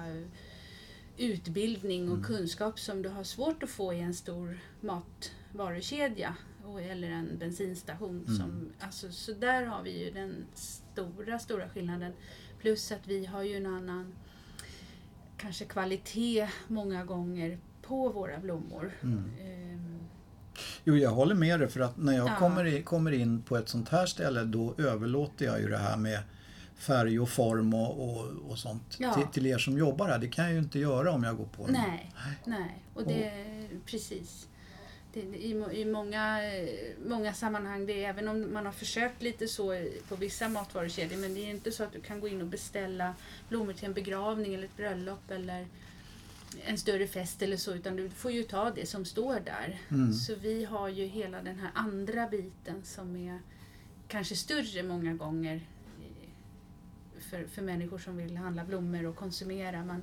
utbildning 1.16 2.10
och 2.12 2.24
kunskap 2.24 2.80
som 2.80 3.02
du 3.02 3.08
har 3.08 3.24
svårt 3.24 3.62
att 3.62 3.70
få 3.70 3.92
i 3.94 4.00
en 4.00 4.14
stor 4.14 4.58
matvarukedja 4.80 6.34
eller 6.90 7.10
en 7.10 7.38
bensinstation. 7.38 8.24
Som, 8.26 8.68
alltså, 8.80 9.12
så 9.12 9.32
där 9.32 9.62
har 9.66 9.82
vi 9.82 10.04
ju 10.04 10.10
den 10.10 10.44
stora, 10.54 11.38
stora 11.38 11.68
skillnaden. 11.68 12.12
Plus 12.62 12.92
att 12.92 13.06
vi 13.06 13.26
har 13.26 13.42
ju 13.42 13.56
en 13.56 13.66
annan 13.66 14.12
kanske 15.36 15.64
kvalitet 15.64 16.48
många 16.68 17.04
gånger 17.04 17.58
på 17.82 18.08
våra 18.08 18.38
blommor. 18.38 18.92
Mm. 19.02 19.30
Ehm, 19.40 19.98
Jo, 20.84 20.96
jag 20.96 21.10
håller 21.10 21.34
med 21.34 21.60
dig 21.60 21.68
för 21.68 21.80
att 21.80 21.96
när 21.96 22.12
jag 22.16 22.28
Ja. 22.28 22.36
kommer, 22.36 22.64
i, 22.64 22.82
kommer 22.82 23.12
in 23.12 23.42
på 23.42 23.56
ett 23.56 23.68
sånt 23.68 23.88
här 23.88 24.06
ställe 24.06 24.44
då 24.44 24.74
överlåter 24.78 25.44
jag 25.46 25.60
ju 25.60 25.68
det 25.68 25.78
här 25.78 25.96
med 25.96 26.18
färg 26.74 27.20
och 27.20 27.28
form 27.28 27.74
och, 27.74 28.08
och, 28.10 28.26
och 28.50 28.58
sånt 28.58 28.96
Ja. 28.98 29.14
till, 29.14 29.26
till 29.26 29.46
er 29.46 29.58
som 29.58 29.78
jobbar 29.78 30.08
här. 30.08 30.18
Det 30.18 30.28
kan 30.28 30.44
jag 30.44 30.52
ju 30.52 30.58
inte 30.58 30.78
göra 30.78 31.12
om 31.12 31.22
jag 31.24 31.36
går 31.36 31.44
på 31.44 31.66
en... 31.66 31.72
nej, 31.72 32.12
nej. 32.44 32.82
Och 32.94 33.06
det, 33.06 33.32
precis. 33.86 34.48
Det, 35.12 35.20
i, 35.20 35.50
I 35.72 35.84
många, 35.84 36.54
eh, 36.54 36.68
många 37.06 37.34
sammanhang, 37.34 37.86
det 37.86 38.04
är, 38.04 38.08
även 38.08 38.28
om 38.28 38.52
man 38.52 38.66
har 38.66 38.72
försökt 38.72 39.22
lite 39.22 39.48
så 39.48 39.86
på 40.08 40.16
vissa 40.16 40.48
matvarukedjor, 40.48 41.18
men 41.18 41.34
det 41.34 41.40
är 41.40 41.50
inte 41.50 41.72
så 41.72 41.84
att 41.84 41.92
du 41.92 42.00
kan 42.00 42.20
gå 42.20 42.28
in 42.28 42.40
och 42.40 42.46
beställa 42.46 43.14
blommor 43.48 43.72
till 43.72 43.84
en 43.84 43.92
begravning 43.92 44.54
eller 44.54 44.64
ett 44.64 44.76
bröllop 44.76 45.30
eller 45.30 45.66
en 46.64 46.78
större 46.78 47.06
fest 47.06 47.42
eller 47.42 47.56
så, 47.56 47.74
utan 47.74 47.96
du 47.96 48.10
får 48.10 48.30
ju 48.30 48.42
ta 48.42 48.70
det 48.70 48.86
som 48.86 49.04
står 49.04 49.40
där. 49.40 49.80
Mm. 49.90 50.12
Så 50.12 50.34
vi 50.34 50.64
har 50.64 50.88
ju 50.88 51.04
hela 51.04 51.42
den 51.42 51.58
här 51.58 51.70
andra 51.74 52.28
biten 52.28 52.84
som 52.84 53.16
är 53.16 53.38
kanske 54.08 54.36
större 54.36 54.82
många 54.82 55.14
gånger 55.14 55.66
för, 57.30 57.44
för 57.44 57.62
människor 57.62 57.98
som 57.98 58.16
vill 58.16 58.36
handla 58.36 58.64
blommor 58.64 59.06
och 59.06 59.16
konsumera. 59.16 59.84
Men 59.84 60.02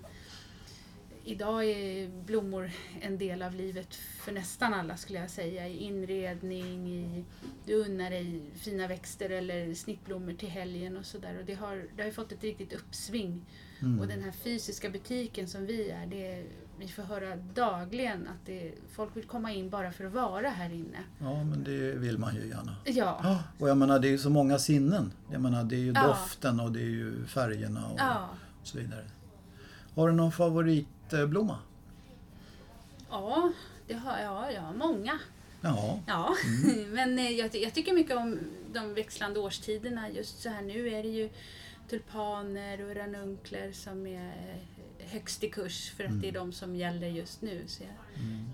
idag 1.24 1.66
är 1.66 2.10
blommor 2.26 2.72
en 3.02 3.18
del 3.18 3.42
av 3.42 3.56
livet 3.56 3.96
för 3.96 4.32
nästan 4.32 4.74
alla 4.74 4.98
skulle 4.98 5.20
jag 5.20 5.30
säga. 5.30 5.68
I 5.68 5.78
inredning, 5.78 6.88
i, 6.88 7.26
du 7.66 7.74
unnar 7.74 8.10
dig 8.10 8.42
fina 8.56 8.88
växter 8.88 9.30
eller 9.30 9.74
snittblommor 9.74 10.34
till 10.34 10.50
helgen 10.50 10.98
och 10.98 11.06
sådär. 11.06 11.44
Det 11.46 11.54
har, 11.54 11.86
det 11.98 12.04
har 12.04 12.12
fått 12.12 12.32
ett 12.32 12.44
riktigt 12.44 12.74
uppsving. 12.74 13.46
Mm. 13.82 14.00
Och 14.00 14.08
den 14.08 14.24
här 14.24 14.32
fysiska 14.32 14.90
butiken 14.90 15.48
som 15.48 15.66
vi 15.66 15.90
är, 15.90 16.06
det, 16.06 16.46
vi 16.80 16.88
får 16.88 17.04
höra 17.04 17.36
dagligen 17.36 18.28
att 18.28 18.46
det, 18.46 18.74
folk 18.92 19.18
vill 19.18 19.26
komma 19.26 19.52
in 19.52 19.70
bara 19.70 19.92
för 19.92 20.06
att 20.06 20.14
vara 20.14 20.50
här 20.50 20.70
inne. 20.74 21.04
Ja, 21.20 21.44
men 21.44 21.64
det 21.64 21.92
vill 21.92 22.18
man 22.18 22.36
ju 22.36 22.48
gärna. 22.48 22.76
Ja, 22.86 23.44
och 23.60 23.70
jag 23.70 23.78
menar 23.78 24.00
det 24.00 24.08
är 24.08 24.12
ju 24.12 24.18
så 24.18 24.30
många 24.30 24.60
sinnen. 24.60 25.12
Jag 25.32 25.42
menar 25.42 25.64
det 25.64 25.76
är 25.76 25.80
ju 25.80 25.94
Ja. 25.96 26.08
doften 26.08 26.60
och 26.60 26.72
det 26.72 26.80
är 26.80 26.90
ju 26.90 27.26
färgerna 27.26 27.88
och 27.88 28.00
ja, 28.00 28.30
så 28.64 28.78
vidare. 28.78 29.04
Har 29.96 30.08
du 30.08 30.14
någon 30.14 30.32
favoritblomma? 31.10 31.58
ja, 33.10 33.52
det 33.88 33.94
har 33.94 34.18
jag. 34.20 34.54
Jag 34.54 34.62
har 34.62 34.74
många. 34.74 35.20
Ja, 35.62 36.00
Ja, 36.08 36.36
men 36.88 37.20
eh, 37.20 37.30
jag, 37.30 37.56
jag 37.56 37.74
tycker 37.74 37.94
mycket 37.94 38.18
om 38.18 38.40
de 38.74 38.94
växlande 38.94 39.40
årstiderna. 39.40 40.10
Just 40.10 40.42
så 40.42 40.50
här 40.50 40.62
nu 40.62 40.90
är 40.90 41.04
det 41.04 41.10
ju 41.10 41.30
tulpaner 41.90 42.90
och 42.90 42.96
ranunkler 42.96 43.72
som 43.72 44.08
är 44.08 44.58
högst 45.00 45.44
i 45.44 45.50
kurs 45.50 45.92
för 45.92 46.04
att 46.04 46.22
det 46.22 46.28
är 46.28 46.32
de 46.32 46.54
som 46.54 46.76
gäller 46.76 47.08
just 47.08 47.42
nu. 47.42 47.64
Så 47.68 47.84
jag, 47.84 47.92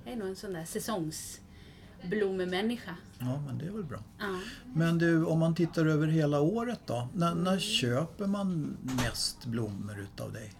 jag 0.05 0.13
är 0.13 0.17
nog 0.17 0.27
en 0.27 0.35
sån 0.35 0.53
där 0.53 0.65
säsongsblommemänniska. 0.65 2.95
ja, 3.19 3.41
men 3.47 3.57
det 3.57 3.65
är 3.65 3.71
väl 3.71 3.83
bra. 3.83 3.99
Ja. 4.19 4.39
Men 4.73 4.97
du, 4.97 5.25
om 5.25 5.39
man 5.39 5.55
tittar 5.55 5.85
över 5.85 6.07
hela 6.07 6.41
året 6.41 6.79
då? 6.85 7.07
När, 7.13 7.35
när 7.35 7.59
köper 7.59 8.27
man 8.27 8.77
mest 8.83 9.45
blommor 9.45 9.99
utav 9.99 10.33
dig? 10.33 10.53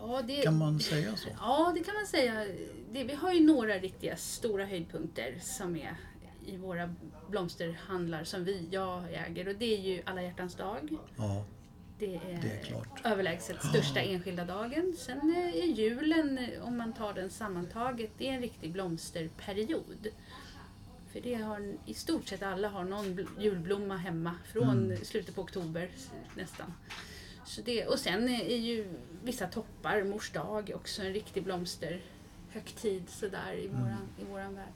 Ja, 0.00 0.22
det, 0.26 0.42
Kan 0.42 0.58
man 0.58 0.80
säga 0.80 1.16
så? 1.16 1.28
Ja, 1.40 1.72
det 1.74 1.84
kan 1.84 1.94
man 1.94 2.06
säga. 2.06 2.44
Det, 2.92 3.04
vi 3.04 3.14
har 3.14 3.32
ju 3.32 3.46
några 3.46 3.74
riktiga 3.78 4.16
stora 4.16 4.64
höjdpunkter 4.66 5.38
som 5.42 5.76
är 5.76 5.94
i 6.46 6.56
våra 6.56 6.94
blomsterhandlar 7.28 8.24
som 8.24 8.44
vi, 8.44 8.68
jag 8.70 9.04
äger. 9.12 9.48
Och 9.48 9.54
det 9.54 9.76
är 9.76 9.80
ju 9.80 10.02
alla 10.04 10.22
hjärtans 10.22 10.54
dag. 10.54 10.96
Ja, 11.16 11.44
Det 11.98 12.14
är, 12.14 12.38
Det 12.42 12.50
är 12.60 12.64
klart. 12.64 13.00
överlägset 13.06 13.62
största 13.64 14.00
enskilda 14.00 14.44
dagen. 14.44 14.94
Sen 14.98 15.36
är 15.36 15.52
julen, 15.66 16.38
om 16.62 16.76
man 16.76 16.92
tar 16.92 17.14
den 17.14 17.30
sammantaget, 17.30 18.10
det 18.18 18.28
är 18.28 18.32
en 18.32 18.40
riktig 18.40 18.72
blomsterperiod. 18.72 20.06
För 21.12 21.20
det 21.20 21.34
har, 21.34 21.74
i 21.86 21.94
stort 21.94 22.26
sett 22.28 22.42
alla 22.42 22.68
har 22.68 22.84
någon 22.84 23.04
bl- 23.06 23.28
julblomma 23.40 23.96
hemma 23.96 24.34
från 24.52 24.84
Mm. 24.84 25.04
slutet 25.04 25.34
på 25.34 25.42
oktober 25.42 25.90
nästan. 26.36 26.72
Så 27.48 27.60
det, 27.64 27.86
och 27.86 27.98
sen 27.98 28.28
är 28.28 28.56
ju 28.56 28.86
vissa 29.24 29.46
toppar, 29.46 30.04
mors 30.04 30.32
dag, 30.32 30.72
också 30.74 31.02
en 31.02 31.12
riktig 31.12 31.44
blomsterhögtid 31.44 33.02
sådär 33.08 33.52
i, 33.62 33.66
Mm. 33.66 33.80
våran, 33.82 34.08
i 34.20 34.24
våran 34.30 34.54
värld. 34.54 34.72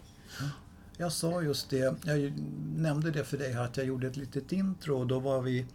jag 0.97 1.13
sa 1.13 1.43
just 1.43 1.71
det. 1.71 1.95
Jag 2.05 2.33
nämnde 2.77 3.11
det 3.11 3.25
för 3.25 3.39
dig 3.39 3.53
här 3.53 3.65
att 3.65 3.77
jag 3.77 3.87
gjorde 3.87 4.07
ett 4.07 4.17
litet 4.17 4.53
intro 4.53 4.99
och 4.99 5.07
då 5.07 5.19
var 5.19 5.41
vi 5.43 5.67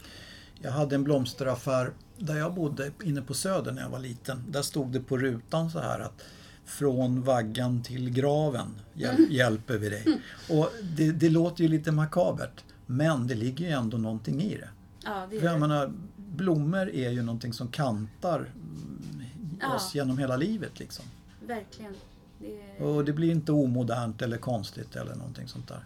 jag 0.62 0.72
hade 0.72 0.96
en 0.96 1.04
blomsteraffär 1.04 1.94
där 2.18 2.38
jag 2.38 2.54
bodde 2.54 2.92
inne 3.04 3.22
på 3.22 3.34
Söder 3.34 3.72
när 3.72 3.82
jag 3.82 3.90
var 3.90 4.00
liten. 4.00 4.44
Där 4.50 4.62
stod 4.62 4.92
det 4.92 5.00
på 5.00 5.18
rutan 5.18 5.72
så 5.72 5.80
här 5.80 6.00
att 6.00 6.24
från 6.66 7.22
vaggan 7.24 7.84
till 7.84 8.10
graven 8.10 8.80
hjäl- 8.94 9.28
hjälper 9.30 9.78
vi 9.78 9.90
dig. 9.90 10.06
Och 10.50 10.72
det, 10.98 11.12
det 11.12 11.30
låter 11.30 11.64
ju 11.64 11.68
lite 11.70 11.92
makabert 11.92 12.64
men 12.86 13.28
det 13.28 13.36
ligger 13.36 13.66
ju 13.66 13.72
ändå 13.72 13.98
någonting 13.98 14.42
i 14.42 14.58
det. 14.58 14.70
Ja, 15.04 15.28
det 15.32 15.40
För 15.40 15.48
jag 15.48 15.60
menar, 15.60 15.94
blommor 16.38 16.90
är 16.90 17.10
ju 17.10 17.22
någonting 17.22 17.54
som 17.54 17.68
kantar 17.68 18.40
mm, 18.40 19.24
Ja. 19.62 19.76
oss 19.76 19.96
genom 19.96 20.18
hela 20.18 20.38
livet 20.38 20.80
liksom. 20.80 21.06
verkligen. 21.46 21.94
Det 22.40 22.84
Och 22.84 23.06
det 23.06 23.14
blir 23.14 23.32
inte 23.32 23.52
omodernt 23.52 24.22
eller 24.22 24.38
konstigt 24.38 24.96
eller 24.96 25.16
någonting 25.16 25.48
sånt 25.48 25.68
där. 25.68 25.86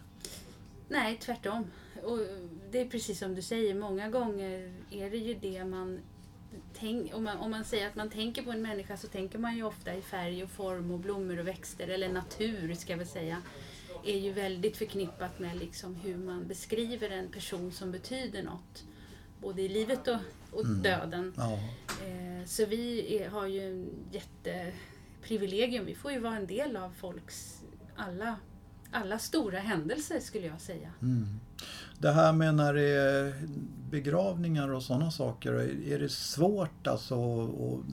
Nej, 0.89 1.17
tvärtom. 1.21 1.65
Och 2.03 2.19
det 2.71 2.81
är 2.81 2.85
precis 2.85 3.19
som 3.19 3.35
du 3.35 3.41
säger, 3.41 3.75
många 3.75 4.09
gånger 4.09 4.73
är 4.91 5.09
det 5.09 5.17
ju 5.17 5.33
det 5.33 5.65
man 5.65 5.99
tänk, 6.79 7.15
om, 7.15 7.23
man, 7.23 7.37
om 7.37 7.51
man 7.51 7.65
säger 7.65 7.87
att 7.87 7.95
man 7.95 8.09
tänker 8.09 8.43
på 8.43 8.51
en 8.51 8.61
människa 8.61 8.97
så 8.97 9.07
tänker 9.07 9.39
man 9.39 9.55
ju 9.55 9.63
ofta 9.63 9.93
i 9.95 10.01
färg 10.01 10.43
och 10.43 10.49
form 10.49 10.91
och 10.91 10.99
blommor 10.99 11.39
och 11.39 11.47
växter, 11.47 11.87
eller 11.87 12.09
natur 12.09 12.75
ska 12.75 12.93
jag 12.93 12.97
väl 12.97 13.07
säga, 13.07 13.41
är 14.05 14.17
ju 14.17 14.31
väldigt 14.31 14.77
förknippat 14.77 15.39
med 15.39 15.57
liksom 15.57 15.95
hur 15.95 16.17
man 16.17 16.47
beskriver 16.47 17.09
en 17.09 17.31
person 17.31 17.71
som 17.71 17.91
betyder 17.91 18.43
något. 18.43 18.83
Både 19.41 19.61
i 19.61 19.67
livet 19.69 20.07
och, 20.07 20.19
och 20.59 20.65
döden. 20.67 21.33
Ja, 21.37 21.59
Eh, 22.01 22.45
så 22.45 22.65
vi 22.65 23.15
är, 23.17 23.29
har 23.29 23.47
ju 23.47 23.87
jätteprivilegium. 24.11 25.85
Vi 25.85 25.95
får 25.95 26.11
ju 26.11 26.19
vara 26.19 26.35
en 26.35 26.47
del 26.47 26.77
av 26.77 26.89
folks 26.89 27.61
alla, 27.95 28.35
alla 28.91 29.19
stora 29.19 29.59
händelser 29.59 30.19
skulle 30.19 30.47
jag 30.47 30.61
säga. 30.61 30.91
mm. 31.01 31.27
Det 31.97 32.11
här 32.11 32.33
med 32.33 32.55
när 32.55 32.73
det 32.73 32.89
är 32.89 33.33
begravningar 33.89 34.69
och 34.71 34.83
sådana 34.83 35.11
saker, 35.11 35.53
är 35.87 35.99
det 35.99 36.09
svårt 36.09 36.87
alltså? 36.87 37.15
Och 37.15 37.83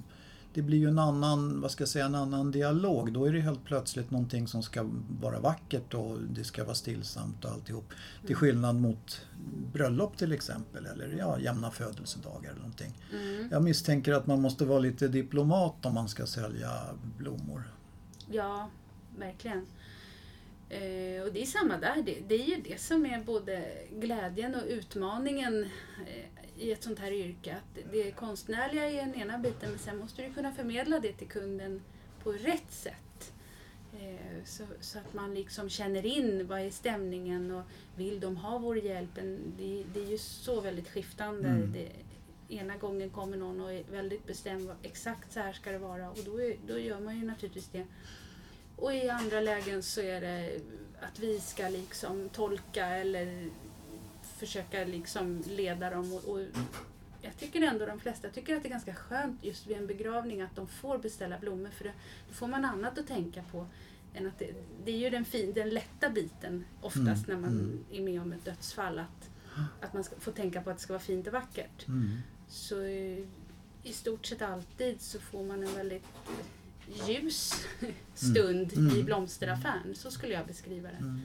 det 0.58 0.62
blir 0.62 0.78
ju 0.78 0.88
en 0.88 0.98
annan, 0.98 1.60
vad 1.60 1.70
ska 1.70 1.82
jag 1.82 1.88
säga, 1.88 2.06
en 2.06 2.14
annan 2.14 2.50
dialog. 2.50 3.12
Då 3.12 3.24
är 3.24 3.32
det 3.32 3.40
helt 3.40 3.64
plötsligt 3.64 4.10
någonting 4.10 4.48
som 4.48 4.62
ska 4.62 4.88
vara 5.20 5.40
vackert 5.40 5.94
och 5.94 6.16
det 6.30 6.44
ska 6.44 6.64
vara 6.64 6.74
stillsamt 6.74 7.44
och 7.44 7.50
alltihop. 7.50 7.92
Till 8.26 8.36
skillnad 8.36 8.76
mot 8.76 9.26
bröllop 9.72 10.16
till 10.16 10.32
exempel 10.32 10.86
eller 10.86 11.14
ja, 11.18 11.38
jämna 11.38 11.70
födelsedagar 11.70 12.50
eller 12.50 12.60
någonting. 12.60 12.94
Mm. 13.12 13.48
Jag 13.50 13.62
misstänker 13.62 14.12
att 14.12 14.26
man 14.26 14.40
måste 14.40 14.64
vara 14.64 14.78
lite 14.78 15.08
diplomat 15.08 15.86
om 15.86 15.94
man 15.94 16.08
ska 16.08 16.26
sälja 16.26 16.70
blommor. 17.18 17.62
Ja, 18.30 18.70
verkligen. 19.18 19.66
Eh, 20.70 21.22
och 21.22 21.32
det 21.32 21.42
är 21.42 21.46
samma 21.46 21.76
där. 21.78 22.02
Det, 22.02 22.16
det 22.28 22.34
är 22.34 22.44
ju 22.44 22.56
det 22.56 22.80
som 22.80 23.06
är 23.06 23.18
både 23.25 23.72
glädjen 23.90 24.54
och 24.54 24.62
utmaningen 24.68 25.62
eh, 26.06 26.62
i 26.64 26.72
ett 26.72 26.82
sånt 26.82 26.98
här 26.98 27.12
yrke. 27.12 27.54
Att 27.56 27.92
det 27.92 28.10
konstnärliga 28.10 28.90
är 28.90 28.96
den 28.96 29.14
ena 29.14 29.38
biten 29.38 29.70
men 29.70 29.78
sen 29.78 29.98
måste 29.98 30.22
du 30.22 30.32
kunna 30.32 30.52
förmedla 30.52 30.98
det 31.00 31.12
till 31.12 31.28
kunden 31.28 31.82
på 32.22 32.32
rätt 32.32 32.70
sätt. 32.72 33.32
Eh, 34.00 34.44
så, 34.44 34.64
så 34.80 34.98
att 34.98 35.14
man 35.14 35.34
liksom 35.34 35.68
känner 35.68 36.06
in 36.06 36.46
vad 36.46 36.60
är 36.60 36.70
stämningen 36.70 37.50
och 37.50 37.62
vill 37.96 38.20
de 38.20 38.37
ha 38.37 38.58
vår 38.58 38.78
hjälp? 38.78 39.10
Det, 39.58 39.84
det 39.94 40.00
är 40.00 40.10
ju 40.10 40.18
så 40.18 40.60
väldigt 40.60 40.88
skiftande. 40.88 41.48
Mm. 41.48 41.72
Det, 41.72 41.88
ena 42.50 42.76
gången 42.76 43.10
kommer 43.10 43.37
någon 43.37 43.60
och 43.60 43.72
är 43.72 43.82
väldigt 43.90 44.26
bestämd, 44.26 44.66
vad- 44.66 44.76
exakt 44.82 45.32
så 45.32 45.40
här 45.40 45.52
ska 45.52 45.70
det 45.72 45.78
vara 45.78 46.10
och 46.10 46.18
då, 46.25 46.42
är, 46.42 46.56
då 46.66 46.78
gör 46.78 47.00
man 47.00 47.18
ju 47.20 47.26
naturligtvis 47.26 47.68
det. 47.72 47.87
Och 48.78 48.94
i 48.94 49.08
andra 49.08 49.40
lägen 49.40 49.82
så 49.82 50.00
är 50.00 50.20
det 50.20 50.61
att 51.00 51.18
vi 51.18 51.40
ska 51.40 51.68
liksom 51.68 52.28
tolka 52.28 52.87
eller 52.87 53.50
försöka 54.23 54.85
liksom 54.85 55.42
leda 55.47 55.90
dem. 55.90 56.12
Och, 56.12 56.25
och 56.25 56.40
jag 57.23 57.37
tycker 57.37 57.62
ändå 57.62 57.87
de 57.87 58.00
flesta 58.00 58.28
tycker 58.28 58.56
att 58.56 58.62
det 58.62 58.68
är 58.68 58.70
ganska 58.70 58.94
skönt 58.94 59.44
just 59.44 59.66
vid 59.66 59.76
en 59.76 59.87
begravning 59.87 60.42
att 60.42 60.56
de 60.56 60.66
får 60.66 60.99
beställa 60.99 61.38
blommor 61.38 61.70
för 61.70 61.85
då 62.28 62.35
får 62.35 62.47
man 62.47 62.64
annat 62.64 62.99
att 62.99 63.06
tänka 63.06 63.42
på. 63.52 63.66
Än 64.14 64.26
att 64.26 64.38
det, 64.38 64.54
det 64.85 64.92
är 64.92 64.99
ju 64.99 65.11
den, 65.11 65.25
fin, 65.25 65.52
den 65.52 65.70
lätta 65.70 66.11
biten 66.11 66.64
oftast 66.80 67.28
Mm, 67.28 67.40
när 67.40 67.49
man 67.49 67.50
mm. 67.50 67.85
är 67.92 68.00
med 68.00 68.23
om 68.23 68.32
ett 68.32 68.44
dödsfall. 68.44 68.99
Att, 68.99 69.30
att 69.80 69.92
man 69.92 70.04
ska, 70.04 70.16
får 70.16 70.32
tänka 70.32 70.62
på 70.62 70.70
att 70.70 70.76
det 70.76 70.82
ska 70.82 70.92
vara 70.92 71.02
fint 71.02 71.26
och 71.26 71.32
vackert. 71.32 71.88
Mm. 71.88 72.18
Så 72.49 72.82
eh, 72.82 73.25
i 73.82 73.92
stort 73.92 74.26
sett 74.26 74.42
alltid 74.42 75.00
så 75.00 75.20
får 75.20 75.44
man 75.44 75.62
en 75.62 75.75
väldigt 75.75 76.04
ljus 77.09 77.54
stund 78.14 78.73
Mm. 78.76 78.97
i 78.97 79.02
blomsteraffären. 79.02 79.95
Så 79.95 80.11
skulle 80.11 80.33
jag 80.35 80.47
beskriva 80.47 80.88
det. 80.88 81.21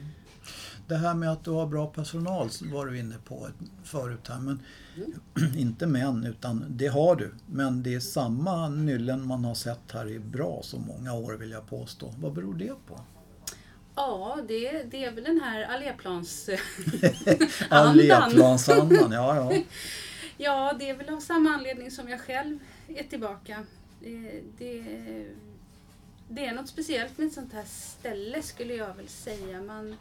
Det 0.88 0.96
här 0.96 1.14
med 1.14 1.32
att 1.32 1.44
du 1.44 1.50
har 1.50 1.66
bra 1.66 1.86
personal 1.86 2.48
var 2.72 2.86
du 2.86 2.98
inne 2.98 3.16
på 3.24 3.48
förut 3.84 4.28
här. 4.28 4.40
Men 4.40 4.60
inte 5.56 5.86
män 5.86 6.24
utan 6.26 6.64
det 6.68 6.86
har 6.86 7.16
du. 7.16 7.34
Men 7.46 7.82
det 7.82 7.94
är 7.94 8.00
samma 8.00 8.68
nyllen 8.68 9.26
man 9.26 9.44
har 9.44 9.54
sett 9.54 9.92
här 9.92 10.08
i 10.10 10.18
bra 10.18 10.60
så 10.62 10.78
många 10.78 11.12
år 11.14 11.32
vill 11.32 11.50
jag 11.50 11.66
påstå. 11.66 12.14
Vad 12.18 12.32
beror 12.32 12.54
det 12.54 12.74
på? 12.86 13.00
Ja, 13.96 14.38
det, 14.48 14.82
det 14.90 15.04
är 15.04 15.12
väl 15.12 15.24
den 15.24 15.40
här 15.40 15.62
alléplans... 15.62 16.48
Alléplansandan, 17.68 19.12
ja 19.12 19.36
ja. 19.36 19.62
Ja, 20.36 20.76
det 20.78 20.90
är 20.90 20.96
väl 20.96 21.08
av 21.14 21.20
samma 21.20 21.50
anledning 21.50 21.90
som 21.90 22.08
jag 22.08 22.20
själv 22.20 22.58
är 22.88 23.02
tillbaka. 23.04 23.64
Det, 24.58 24.84
det, 26.34 26.46
är 26.46 26.54
något 26.54 26.68
speciellt 26.68 27.18
med 27.18 27.26
ett 27.26 27.32
sånt 27.32 27.52
här 27.52 27.64
ställe 27.64 28.42
skulle 28.42 28.74
jag 28.74 28.94
väl 28.94 29.08
säga. 29.08 29.62
Man, 29.62 29.96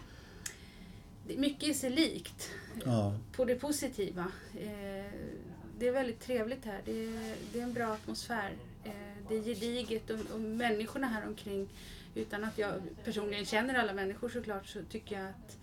mycket 1.27 1.69
är 1.69 1.73
sig 1.73 1.89
likt 1.89 2.49
Ja. 2.85 3.17
på 3.35 3.45
det 3.45 3.55
positiva. 3.55 4.31
Eh, 4.59 5.11
det 5.79 5.87
är 5.87 5.91
väldigt 5.91 6.19
trevligt 6.19 6.65
här. 6.65 6.81
Det 6.85 7.05
är, 7.05 7.35
det 7.53 7.59
är 7.59 7.63
en 7.63 7.73
bra 7.73 7.87
atmosfär. 7.87 8.51
Eh, 8.83 8.91
det 9.29 9.35
är 9.35 9.43
gediget 9.43 10.09
och, 10.09 10.19
och 10.33 10.41
människorna 10.41 11.07
här 11.07 11.27
omkring 11.27 11.69
utan 12.15 12.43
att 12.43 12.57
jag 12.57 12.73
personligen 13.03 13.45
känner 13.45 13.73
alla 13.75 13.93
människor 13.93 14.29
såklart 14.29 14.67
så 14.67 14.79
tycker 14.89 15.19
jag 15.19 15.29
att 15.29 15.57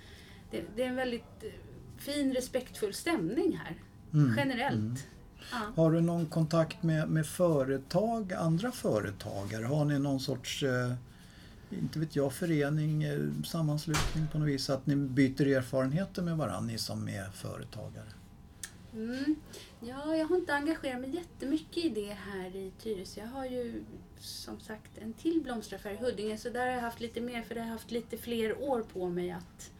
det, 0.50 0.64
det 0.76 0.82
är 0.82 0.88
en 0.88 0.96
väldigt 0.96 1.44
fin 1.98 2.34
respektfull 2.34 2.94
stämning 2.94 3.56
här. 3.64 3.74
Mm. 4.12 4.34
Generellt. 4.38 5.06
Ja. 5.50 5.82
Har 5.82 5.90
du 5.90 6.00
någon 6.00 6.26
kontakt 6.26 6.82
med, 6.82 7.08
med 7.08 7.26
företag, 7.26 8.32
andra 8.32 8.72
företagare? 8.72 9.64
Har 9.64 9.84
ni 9.84 9.98
någon 9.98 10.20
sorts, 10.20 10.62
eh, 10.62 10.92
inte 11.70 11.98
vet 11.98 12.16
jag, 12.16 12.32
förening, 12.32 13.02
eh, 13.02 13.18
sammanslutning 13.44 14.26
på 14.32 14.38
något 14.38 14.48
vis? 14.48 14.70
Att 14.70 14.86
ni 14.86 14.96
byter 14.96 15.46
erfarenheter 15.46 16.22
med 16.22 16.36
varandra, 16.36 16.60
ni 16.60 16.78
som 16.78 17.08
är 17.08 17.30
företagare? 17.30 18.08
Mm. 18.94 19.36
Ja, 19.80 20.16
jag 20.16 20.26
har 20.26 20.36
inte 20.36 20.54
engagerat 20.54 21.00
mig 21.00 21.14
jättemycket 21.14 21.84
i 21.84 21.88
det 21.88 22.12
här 22.12 22.56
i 22.56 22.72
Tyresö. 22.82 23.20
Jag 23.20 23.28
har 23.28 23.46
ju 23.46 23.84
som 24.18 24.60
sagt 24.60 24.98
en 24.98 25.12
till 25.12 25.42
blomsteraffär 25.42 25.90
i 25.90 25.96
Huddinge 25.96 26.38
så 26.38 26.50
där 26.50 26.66
har 26.66 26.72
jag 26.72 26.80
haft 26.80 27.00
lite 27.00 27.20
mer 27.20 27.42
för 27.42 27.54
där 27.54 27.62
har 27.62 27.68
jag 27.68 27.74
haft 27.74 27.90
lite 27.90 28.16
fler 28.16 28.62
år 28.62 28.82
på 28.92 29.08
mig 29.08 29.30
att, 29.30 29.70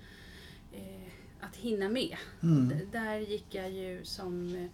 eh, 0.73 1.13
att 1.41 1.57
hinna 1.57 1.89
med. 1.89 2.17
Mm. 2.43 2.79
Där 2.93 3.19
gick 3.19 3.55
jag 3.55 3.71
ju 3.71 4.05
som 4.05 4.55
eh, 4.55 4.71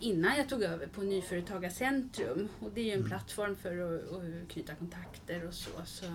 innan 0.00 0.36
jag 0.36 0.48
tog 0.48 0.62
över 0.62 0.86
på 0.86 1.02
Nyföretagarcentrum 1.02 2.48
och 2.60 2.70
det 2.74 2.80
är 2.80 2.84
ju 2.84 2.92
en 2.92 3.04
plattform 3.04 3.56
för 3.56 3.96
att, 3.96 4.12
att 4.12 4.48
knyta 4.48 4.74
kontakter 4.74 5.46
och 5.46 5.54
så. 5.54 5.70
så 5.84 6.06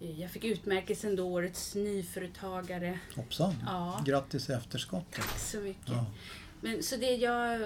eh, 0.00 0.20
Jag 0.20 0.30
fick 0.30 0.44
utmärkelsen 0.44 1.16
då, 1.16 1.26
Årets 1.26 1.74
nyföretagare. 1.74 2.98
Hoppsan! 3.16 3.54
Ja. 3.66 4.02
Grattis 4.06 4.50
i 4.50 4.52
efterskott! 4.52 5.12
Tack 5.12 5.38
så 5.38 5.60
mycket. 5.60 5.88
Ja. 5.88 6.06
Men, 6.60 6.82
så 6.82 6.96
det, 6.96 7.16
jag, 7.16 7.60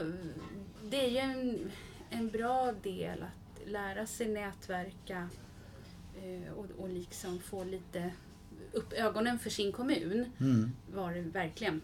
det 0.90 1.06
är 1.06 1.10
ju 1.10 1.18
en, 1.18 1.70
en 2.10 2.30
bra 2.30 2.72
del 2.82 3.22
att 3.22 3.68
lära 3.68 4.06
sig 4.06 4.28
nätverka 4.28 5.28
eh, 6.22 6.52
och, 6.52 6.66
och 6.78 6.88
liksom 6.88 7.40
få 7.40 7.64
lite 7.64 8.10
upp 8.72 8.92
ögonen 8.92 9.38
för 9.38 9.50
sin 9.50 9.72
kommun. 9.72 10.32
Mm. 10.40 10.72
Var 10.94 11.14
det 11.14 11.20
verkligen. 11.20 11.80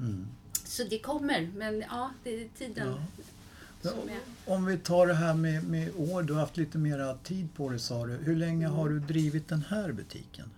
Mm. 0.00 0.28
Så 0.52 0.84
det 0.84 0.98
kommer, 0.98 1.50
men 1.56 1.84
ja, 1.90 2.10
det 2.24 2.44
är 2.44 2.48
tiden 2.48 2.88
Ja. 2.88 2.98
Om 4.46 4.64
vi 4.66 4.78
tar 4.78 5.06
det 5.06 5.14
här 5.14 5.34
med, 5.34 5.64
med 5.64 5.90
år, 5.96 6.22
du 6.22 6.32
har 6.32 6.40
haft 6.40 6.56
lite 6.56 6.78
mera 6.78 7.14
tid 7.14 7.54
på 7.54 7.68
dig 7.68 7.78
sa 7.78 8.06
du. 8.06 8.12
Hur 8.12 8.36
länge 8.36 8.66
har 8.66 8.88
du 8.88 9.00
drivit 9.00 9.48
den 9.48 9.62
här 9.68 9.92
butiken? 9.92 10.50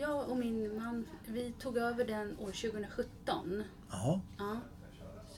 Jag 0.00 0.28
och 0.28 0.36
min 0.36 0.76
man, 0.76 1.06
vi 1.26 1.52
tog 1.60 1.76
över 1.76 2.04
den 2.04 2.36
år 2.38 2.70
2017. 2.70 3.64
Ja, 3.90 4.20
Ja. 4.38 4.56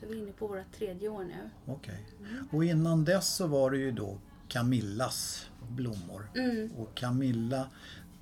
Så 0.01 0.07
vi 0.07 0.19
är 0.19 0.23
inne 0.23 0.33
på 0.33 0.47
våra 0.47 0.65
tredje 0.79 1.09
år 1.09 1.25
nu. 1.25 1.51
okej. 1.67 2.07
Och 2.51 2.65
innan 2.65 3.05
dess 3.05 3.35
så 3.35 3.47
var 3.47 3.71
det 3.71 3.79
ju 3.79 3.93
då 3.93 4.19
Camillas 4.49 5.47
blommor. 5.69 6.31
Mm. 6.35 6.71
Och 6.79 6.95
Camilla, 6.95 7.67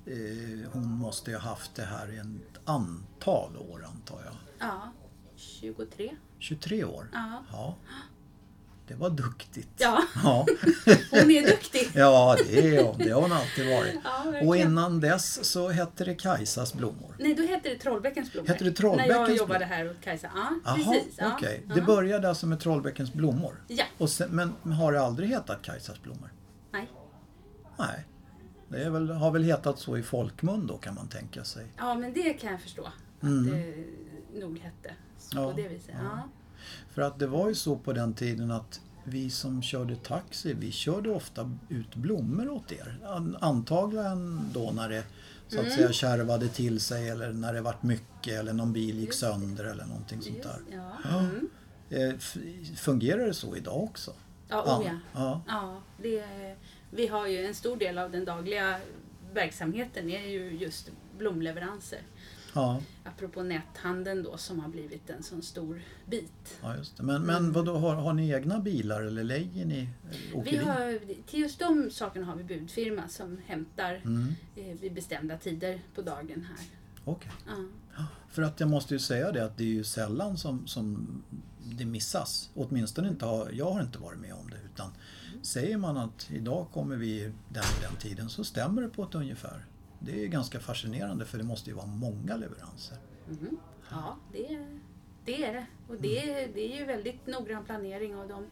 eh, 0.05 0.69
hon 0.71 0.87
måste 0.87 1.31
ju 1.31 1.37
ha 1.37 1.49
haft 1.49 1.75
det 1.75 1.85
här 1.85 2.11
i 2.13 2.17
ett 2.17 2.59
antal 2.65 3.57
år 3.57 3.87
23. 5.61 6.15
23 6.39 6.83
år? 6.83 7.07
Ja. 7.13 7.43
Ja. 7.51 7.75
Det 8.87 8.95
var 8.97 9.09
duktigt. 9.09 9.69
Ja, 9.77 10.01
Ja, 10.23 10.45
hon 11.11 11.31
är 11.31 11.47
duktig. 11.47 11.89
ja 11.95 12.37
det, 12.47 12.75
är 12.77 12.83
hon. 12.83 12.97
det 12.97 13.09
har 13.09 13.21
hon 13.21 13.31
alltid 13.31 13.69
varit. 13.77 13.95
Ja, 14.03 14.41
Och 14.47 14.57
innan 14.57 14.99
dess 14.99 15.45
så 15.45 15.69
hette 15.69 16.05
det 16.05 16.15
Kajsas 16.15 16.73
blommor. 16.73 17.15
Nej, 17.19 17.33
då 17.33 17.43
hette 17.43 17.69
det 17.69 17.75
Trollbäckens 17.75 18.31
blommor. 18.31 18.47
Hette 18.47 18.63
det 18.63 18.71
Trollbäckens 18.71 19.13
När 19.17 19.27
jag 19.27 19.37
jobbade 19.37 19.65
här 19.65 19.89
åt 19.91 20.01
Kajsa. 20.01 20.31
Ja, 20.35 20.49
Jaha, 20.65 20.75
precis. 20.75 21.13
Ja, 21.17 21.37
ja. 21.41 21.75
Det 21.75 21.81
började 21.81 22.29
alltså 22.29 22.47
med 22.47 22.59
Trollbäckens 22.59 23.13
blommor? 23.13 23.63
Ja, 23.67 23.83
Och 23.97 24.09
sen, 24.09 24.29
men 24.63 24.71
har 24.71 24.91
det 24.91 25.01
aldrig 25.01 25.29
hetat 25.29 25.61
Kajsas 25.61 26.01
blommor? 26.01 26.29
nej. 26.71 26.87
Nej. 27.77 28.05
Det 28.69 28.89
väl, 28.89 29.09
har 29.09 29.31
väl 29.31 29.43
hetat 29.43 29.79
så 29.79 29.97
i 29.97 30.03
folkmun 30.03 30.67
då 30.67 30.77
kan 30.77 30.95
man 30.95 31.07
tänka 31.07 31.43
sig. 31.43 31.65
Ja, 31.77 31.95
men 31.95 32.13
det 32.13 32.33
kan 32.33 32.51
jag 32.51 32.61
förstå. 32.61 32.83
Att 32.85 33.23
Mm. 33.23 33.45
det 34.33 34.39
nog 34.39 34.59
hette. 34.59 34.93
Så 35.21 35.37
Ja, 35.37 35.51
på 35.51 35.57
det 35.57 35.67
viset. 35.67 35.95
Ja. 36.03 36.29
För 36.89 37.01
att 37.01 37.19
det 37.19 37.27
var 37.27 37.49
ju 37.49 37.55
så 37.55 37.75
på 37.75 37.93
den 37.93 38.13
tiden 38.13 38.51
att 38.51 38.81
vi 39.03 39.29
som 39.29 39.61
körde 39.61 39.95
taxi, 39.95 40.53
vi 40.53 40.71
körde 40.71 41.09
ofta 41.11 41.51
ut 41.69 41.95
blommor 41.95 42.49
åt 42.49 42.71
er. 42.71 42.99
An- 43.05 43.37
Antagligen 43.41 44.41
då 44.53 44.71
när 44.71 44.89
det 44.89 45.03
så 45.47 45.57
Mm. 45.57 45.67
att 45.67 45.73
säga 45.77 45.91
kärvade 45.91 46.47
till 46.47 46.79
sig 46.79 47.09
eller 47.09 47.33
när 47.33 47.53
det 47.53 47.61
vart 47.61 47.83
mycket 47.83 48.33
eller 48.39 48.53
någon 48.53 48.73
bil 48.73 48.95
gick 48.99 49.07
Just 49.07 49.19
sönder 49.19 49.63
eller 49.63 49.85
någonting 49.85 50.21
sånt 50.21 50.35
Just, 50.35 50.49
där. 50.49 50.59
ja. 50.77 50.91
Ja. 51.03 51.19
Mm. 51.19 51.49
Eh, 51.89 52.17
Fungerar 52.75 53.25
det 53.27 53.33
så 53.33 53.55
idag 53.55 53.83
också? 53.83 54.13
Ja, 54.47 54.77
oh 54.79 54.85
ja. 54.85 54.97
ja. 55.13 55.41
ja 55.47 55.81
det, 56.03 56.23
vi 56.91 57.07
har 57.07 57.27
ju 57.27 57.45
en 57.45 57.55
stor 57.55 57.77
del 57.77 57.97
av 57.97 58.11
den 58.11 58.25
dagliga 58.25 58.79
verksamheten 59.33 60.09
är 60.09 60.27
ju 60.27 60.51
just 60.57 60.89
blomleveranser. 61.17 61.99
Ja. 62.53 62.81
Apropå 63.03 63.43
näthandeln 63.43 64.23
då 64.23 64.37
som 64.37 64.59
har 64.59 64.69
blivit 64.69 65.09
en 65.09 65.23
sån 65.23 65.41
stor 65.41 65.81
bit. 66.05 66.57
Ja, 66.61 66.75
just 66.77 66.97
det. 66.97 67.03
Men, 67.03 67.21
men 67.21 67.51
vadå, 67.51 67.77
har, 67.77 67.95
har 67.95 68.13
ni 68.13 68.29
egna 68.29 68.59
bilar 68.59 69.01
eller 69.01 69.23
lejer 69.23 69.65
ni 69.65 69.79
eh? 70.33 70.43
Vi 70.43 70.57
har, 70.57 70.99
till 71.25 71.39
just 71.39 71.59
de 71.59 71.89
sakerna 71.91 72.25
har 72.25 72.35
vi 72.35 72.43
budfirma 72.43 73.07
som 73.07 73.37
hämtar 73.45 74.01
Mm, 74.03 74.35
eh, 74.55 74.77
vid 74.79 74.93
bestämda 74.93 75.37
tider 75.37 75.81
på 75.95 76.01
dagen 76.01 76.47
här. 76.49 76.65
okej. 77.05 77.31
Ja. 77.97 78.05
För 78.29 78.41
att 78.41 78.59
jag 78.59 78.69
måste 78.69 78.93
ju 78.93 78.99
säga 78.99 79.31
det 79.31 79.45
att 79.45 79.57
det 79.57 79.63
är 79.63 79.67
ju 79.67 79.83
sällan 79.83 80.37
som, 80.37 80.67
som 80.67 81.07
det 81.63 81.85
missas. 81.85 82.49
Åtminstone 82.53 83.07
inte 83.07 83.25
har, 83.25 83.49
jag 83.53 83.71
har 83.71 83.81
inte 83.81 83.99
varit 83.99 84.19
med 84.19 84.33
om 84.33 84.49
det. 84.49 84.57
Utan 84.73 84.91
säger 85.41 85.77
man 85.77 85.97
att 85.97 86.27
idag 86.31 86.67
kommer 86.73 86.95
vi 86.95 87.31
den 87.49 87.63
den 87.81 87.95
tiden 87.99 88.29
så 88.29 88.43
stämmer 88.43 88.81
det 88.81 88.89
på 88.89 89.03
ett 89.03 89.15
ungefär. 89.15 89.65
Det 90.05 90.23
är 90.23 90.27
ganska 90.27 90.59
fascinerande 90.59 91.25
för 91.25 91.37
det 91.37 91.43
måste 91.43 91.69
ju 91.69 91.75
vara 91.75 91.85
många 91.85 92.35
leveranser. 92.35 92.97
Mhm. 93.29 93.57
Ja, 93.91 94.17
det, 94.31 94.65
det 95.25 95.43
är 95.43 95.53
det. 95.53 95.65
Och 95.87 95.95
det, 95.95 96.47
det 96.53 96.73
är 96.73 96.77
ju 96.79 96.85
väldigt 96.85 97.27
noggrann 97.27 97.65
planering 97.65 98.17
och 98.17 98.27
de, 98.27 98.45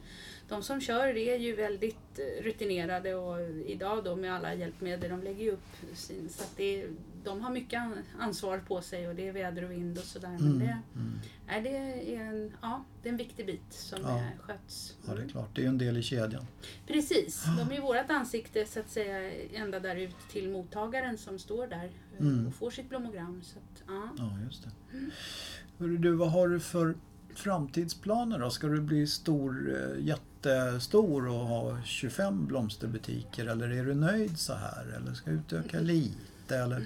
de 0.50 0.64
som 0.64 0.82
kör 0.82 1.18
är 1.18 1.38
ju 1.38 1.56
väldigt 1.56 2.20
eh, 2.20 2.44
rutinerade 2.44 3.16
och 3.16 3.40
idag 3.66 4.04
då 4.04 4.16
med 4.16 4.36
alla 4.36 4.54
hjälpmedel, 4.54 5.10
de 5.10 5.24
lägger 5.24 5.44
ju 5.44 5.52
upp 5.52 5.96
sin, 5.96 6.30
så 6.30 6.44
att 6.44 6.58
det, 6.58 6.86
de 7.24 7.42
har 7.42 7.52
mycket 7.52 7.80
an- 7.82 8.04
ansvar 8.20 8.58
på 8.68 8.82
sig 8.82 9.08
och 9.08 9.16
det 9.16 9.28
är 9.28 9.32
väder 9.34 9.64
och 9.64 9.72
vind 9.72 9.98
och 9.98 10.04
sådär. 10.04 10.30
Men 10.30 10.40
Mm, 10.48 10.60
det, 10.60 10.78
mm. 10.96 11.20
nej, 11.48 11.62
det, 11.62 12.16
är 12.16 12.20
en, 12.24 12.52
ja, 12.62 12.84
det 13.04 13.10
är 13.10 13.12
en 13.12 13.18
viktig 13.18 13.46
bit 13.46 13.62
som 13.74 14.00
Ja. 14.02 14.20
är, 14.20 14.38
sköts. 14.42 14.96
Ja, 15.08 15.14
det 15.14 15.24
är 15.24 15.28
klart. 15.28 15.56
Det 15.56 15.62
är 15.62 15.64
ju 15.64 15.70
en 15.70 15.78
del 15.78 15.98
i 15.98 16.02
kedjan. 16.04 16.48
Precis, 16.88 17.46
de 17.58 17.76
är 17.76 17.82
vårt 17.82 18.10
ansikte 18.12 18.66
så 18.66 18.80
att 18.80 18.90
säga 18.90 19.32
ända 19.54 19.80
där 19.80 19.96
ut 19.96 20.16
till 20.32 20.50
mottagaren 20.50 21.18
som 21.18 21.40
står 21.40 21.68
där 21.68 21.86
eh, 22.18 22.26
Mm. 22.28 22.48
och 22.48 22.54
får 22.54 22.72
sitt 22.72 22.90
blommogram. 22.90 23.42
Så 23.44 23.58
att, 23.60 23.84
ja. 23.88 24.10
Ja, 24.18 24.32
just 24.46 24.64
det. 24.64 24.70
Hörru 25.78 25.98
du, 25.98 26.12
vad 26.12 26.32
har 26.32 26.48
du 26.48 26.60
för 26.60 26.96
framtidsplaner 27.36 28.40
då? 28.40 28.50
Ska 28.50 28.68
du 28.68 28.82
bli 28.82 29.08
stor, 29.08 29.76
eh, 29.76 30.06
jättestor 30.06 31.28
och 31.28 31.34
ha 31.48 31.82
25 31.84 32.46
blomsterbutiker 32.48 33.46
eller 33.46 33.70
är 33.70 33.86
du 33.86 33.94
nöjd 33.96 34.40
så 34.40 34.54
här? 34.54 34.94
Eller 34.98 35.14
ska 35.14 35.32
du 35.32 35.38
utöka 35.38 35.80
lite? 35.80 36.58
Eller? 36.58 36.86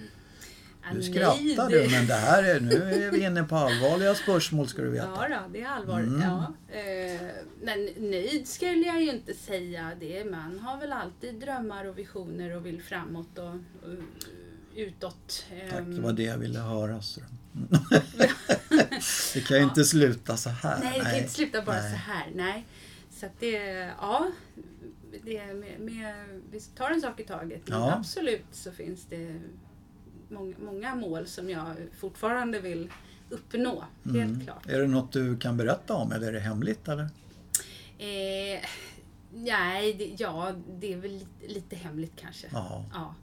Ja, 0.86 0.94
Nu 0.94 1.04
skrattar 1.04 1.70
du 1.70 1.90
men 1.92 2.08
det 2.08 2.14
här 2.14 2.44
är, 2.44 2.60
nu 2.60 2.76
är 3.06 3.12
vi 3.12 3.24
inne 3.24 3.44
på 3.44 3.56
allvarliga 3.56 4.16
spörsmål 4.16 4.68
ska 4.68 4.82
du 4.82 4.90
veta. 4.90 5.28
Ja, 5.30 5.40
då, 5.42 5.54
det 5.54 5.62
är 5.62 5.68
allvar. 5.68 6.00
Mm. 6.00 6.22
Ja. 6.22 6.54
Eh, 6.78 7.22
men 7.62 7.86
nöjd 8.12 8.48
skulle 8.48 8.88
jag 8.88 9.02
ju 9.04 9.10
inte 9.12 9.34
säga. 9.34 9.92
Det. 10.00 10.26
Man 10.32 10.60
har 10.60 10.78
väl 10.80 10.94
alltid 10.94 11.36
drömmar 11.36 11.86
och 11.86 11.98
visioner 11.98 12.56
och 12.56 12.66
vill 12.66 12.82
framåt 12.84 13.38
och, 13.38 13.50
och 13.50 13.98
utåt. 14.76 15.46
Tack, 15.70 15.80
Ehm, 15.80 15.96
det 15.96 16.02
var 16.02 16.14
det 16.14 16.24
jag 16.24 16.38
ville 16.38 16.60
höra. 16.60 17.00
Det 19.34 19.42
kan 19.48 19.58
ju 19.58 19.64
inte 19.64 19.84
sluta 19.84 20.38
så 20.38 20.50
här. 20.50 20.80
Nej, 20.84 21.00
det 21.00 21.06
kan 21.06 21.16
inte 21.18 21.30
sluta 21.34 21.62
bara 21.62 21.82
nej. 21.82 21.92
så 21.92 21.98
här. 21.98 22.32
Nej. 22.36 22.66
Så 23.12 23.26
att 23.26 23.40
det, 23.40 23.58
ja, 24.02 24.32
det 25.26 25.54
med, 25.54 25.80
med, 25.80 26.16
vi 26.52 26.60
tar 26.62 26.92
en 26.92 27.02
sak 27.02 27.20
i 27.20 27.24
taget. 27.24 27.62
Men 27.68 27.80
Ja. 27.80 27.94
absolut 27.94 28.46
så 28.52 28.72
finns 28.72 29.06
det 29.10 29.36
många, 30.34 30.56
många 30.66 30.96
mål 30.96 31.28
som 31.28 31.50
jag 31.50 31.66
fortfarande 32.00 32.60
vill 32.60 32.90
uppnå. 33.30 33.84
Helt 34.04 34.16
Mm. 34.16 34.42
klart. 34.46 34.70
Är 34.70 34.80
det 34.80 34.88
något 34.88 35.12
du 35.12 35.38
kan 35.38 35.58
berätta 35.58 35.94
om 35.94 36.12
eller 36.12 36.28
är 36.28 36.32
det 36.34 36.40
hemligt? 36.40 36.88
Eller? 36.88 37.04
Eh, 37.98 38.60
nej, 39.34 39.94
det, 39.94 40.16
ja, 40.18 40.54
det 40.80 40.94
är 40.94 40.98
väl 40.98 41.12
lite, 41.12 41.48
lite 41.54 41.76
hemligt 41.76 42.14
kanske. 42.16 42.48
Ja. 42.52 43.16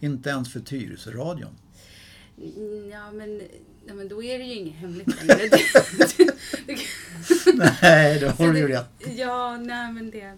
Inte 0.00 0.30
ens 0.30 0.52
för 0.52 0.60
Tyresöradion? 0.60 1.56
Mm, 2.42 2.90
Ja, 2.90 3.12
men, 3.12 3.42
ja, 3.86 3.94
men 3.94 4.08
då 4.08 4.22
är 4.22 4.38
det 4.38 4.44
ju 4.44 4.54
inget 4.54 4.74
hemligt 4.74 5.24
längre. 5.24 5.50
Nej, 7.82 8.20
det 8.20 8.28
har 8.30 8.52
du 8.52 8.58
ju 8.58 8.68
rätt 8.68 8.90
Ja, 9.16 9.56
nej 9.56 9.92
men 9.92 10.10
det... 10.10 10.34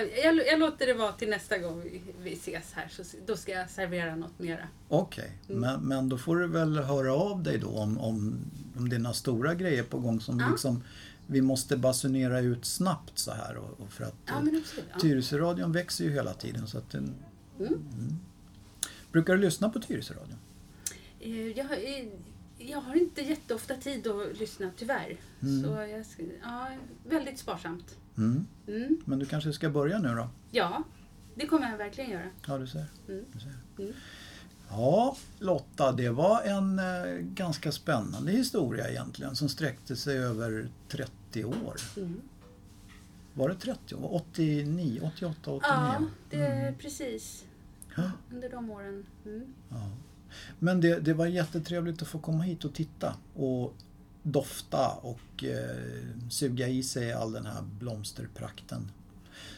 Jag, 0.00 0.36
jag, 0.36 0.46
jag 0.46 0.58
låter 0.60 0.86
det 0.86 0.94
vara 0.94 1.12
till 1.12 1.28
nästa 1.30 1.58
gång 1.58 1.80
vi, 1.82 2.00
vi 2.22 2.32
ses 2.32 2.72
här, 2.72 2.88
så 2.90 3.02
då 3.26 3.36
ska 3.36 3.52
jag 3.52 3.70
servera 3.70 4.16
något 4.16 4.38
mera. 4.38 4.68
Okej, 4.88 5.32
Mm. 5.48 5.60
men, 5.60 5.80
men 5.88 6.08
då 6.08 6.18
får 6.18 6.36
du 6.36 6.46
väl 6.46 6.78
höra 6.78 7.14
av 7.14 7.42
dig 7.42 7.58
då 7.58 7.68
om, 7.68 7.98
om, 7.98 8.38
om 8.76 8.88
det 8.88 8.96
är 8.96 9.00
några 9.00 9.14
stora 9.14 9.54
grejer 9.54 9.82
på 9.82 9.98
gång 9.98 10.20
som 10.20 10.40
Ja. 10.40 10.48
liksom 10.50 10.82
vi 11.26 11.40
måste 11.40 11.76
basunera 11.76 12.40
ut 12.40 12.64
snabbt 12.64 13.18
så 13.18 13.32
här. 13.32 13.56
Och, 13.56 13.80
och 13.80 13.92
för 13.92 14.04
att 14.04 14.14
Ja, 14.26 14.32
eh. 14.40 14.54
Ja. 14.92 15.00
Tyresöradion 15.00 15.72
växer 15.72 16.04
ju 16.04 16.10
hela 16.10 16.34
tiden. 16.34 16.66
Så 16.66 16.78
att 16.78 16.90
den, 16.90 17.14
mm. 17.58 18.18
Brukar 19.12 19.34
du 19.36 19.40
lyssna 19.42 19.68
på 19.70 19.80
Tyresöradion? 19.80 20.38
Eh, 21.20 21.46
Jag, 21.46 21.64
har- 21.64 21.76
eh, 21.76 22.08
jag 22.58 22.80
har 22.80 22.94
inte 22.94 23.22
jätteofta 23.22 23.74
tid 23.76 24.06
att 24.06 24.38
lyssna, 24.38 24.70
tyvärr. 24.76 25.16
Mm. 25.42 25.62
Så 25.64 25.68
jag, 25.70 26.04
ja, 26.42 26.68
väldigt 27.08 27.38
sparsamt. 27.38 27.96
Mm. 28.18 28.46
Mm. 28.66 28.98
Men 29.04 29.18
du 29.18 29.26
kanske 29.26 29.52
ska 29.52 29.70
börja 29.70 29.98
nu 29.98 30.08
då? 30.14 30.28
Ja, 30.50 30.82
det 31.34 31.46
kommer 31.46 31.70
jag 31.70 31.78
verkligen 31.78 32.10
göra. 32.10 32.26
Ja, 32.46 32.58
du 32.58 32.66
ser. 32.66 32.84
Mm. 33.08 33.24
Du 33.32 33.40
ser. 33.40 33.54
Mm. 33.78 33.92
Ja, 34.70 35.16
Lotta, 35.38 35.92
det 35.92 36.10
var 36.10 36.42
en 36.42 36.78
eh, 36.78 37.14
ganska 37.20 37.72
spännande 37.72 38.32
historia 38.32 38.88
egentligen 38.90 39.36
som 39.36 39.48
sträckte 39.48 39.96
sig 39.96 40.18
över 40.18 40.68
30 40.88 41.44
år. 41.44 41.76
Mm. 41.96 42.20
Var 43.34 43.48
det 43.48 43.54
30 43.54 43.94
år? 43.94 44.14
89, 44.14 45.00
88, 45.14 45.50
89? 45.50 45.60
Ja, 45.62 46.00
det 46.30 46.36
är 46.46 46.72
precis 46.72 47.44
Ja. 47.96 48.10
under 48.32 48.48
de 48.50 48.70
åren. 48.70 49.06
Ja. 49.68 49.90
Men 50.58 50.80
det, 50.80 51.00
det 51.00 51.14
var 51.14 51.26
jättetrevligt 51.26 52.02
att 52.02 52.08
få 52.08 52.18
komma 52.18 52.42
hit 52.42 52.64
och 52.64 52.74
titta 52.74 53.14
och 53.34 53.74
dofta 54.22 54.88
och 54.90 55.44
eh, 55.44 56.30
suga 56.30 56.68
i 56.68 56.82
sig 56.82 57.12
all 57.12 57.32
den 57.32 57.46
här 57.46 57.62
blomsterprakten. 57.62 58.90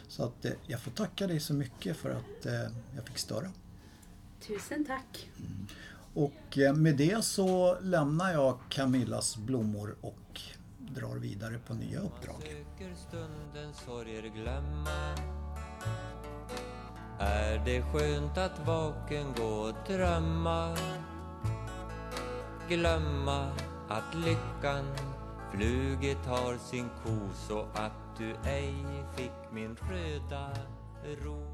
Så 0.08 0.24
att 0.24 0.44
eh, 0.44 0.52
jag 0.66 0.80
får 0.80 0.90
tacka 0.90 1.26
dig 1.26 1.40
så 1.40 1.54
mycket 1.54 1.96
för 1.96 2.10
att 2.10 2.46
eh, 2.46 2.72
jag 2.96 3.06
fick 3.06 3.18
störa. 3.18 3.52
Tusen 4.46 4.84
tack. 4.84 5.30
Och 6.14 6.58
eh, 6.58 6.74
med 6.74 6.96
det 6.96 7.24
så 7.24 7.78
lämnar 7.80 8.32
jag 8.32 8.58
Camillas 8.68 9.36
blommor 9.36 9.96
och 10.00 10.40
drar 10.78 11.16
vidare 11.16 11.58
på 11.66 11.74
nya 11.74 12.00
uppdrag. 12.00 12.36
söker 12.42 12.94
stundens 12.94 13.76
sorger 13.86 14.22
glömma 14.22 15.14
Är 17.18 17.64
det 17.64 17.82
skönt 17.82 18.38
att 18.38 18.66
vaken 18.66 19.34
gå 19.36 19.44
och 19.44 19.74
drömma 19.88 20.76
Glömma 22.68 23.50
att 23.92 24.14
lyckan 24.14 24.84
flugit 25.50 26.26
har 26.26 26.56
sin 26.56 26.88
ko 27.04 27.28
så 27.48 27.66
att 27.74 28.16
du 28.18 28.34
ej 28.44 28.74
fick 29.16 29.52
min 29.52 29.76
röda 29.90 30.50
ros 31.24 31.51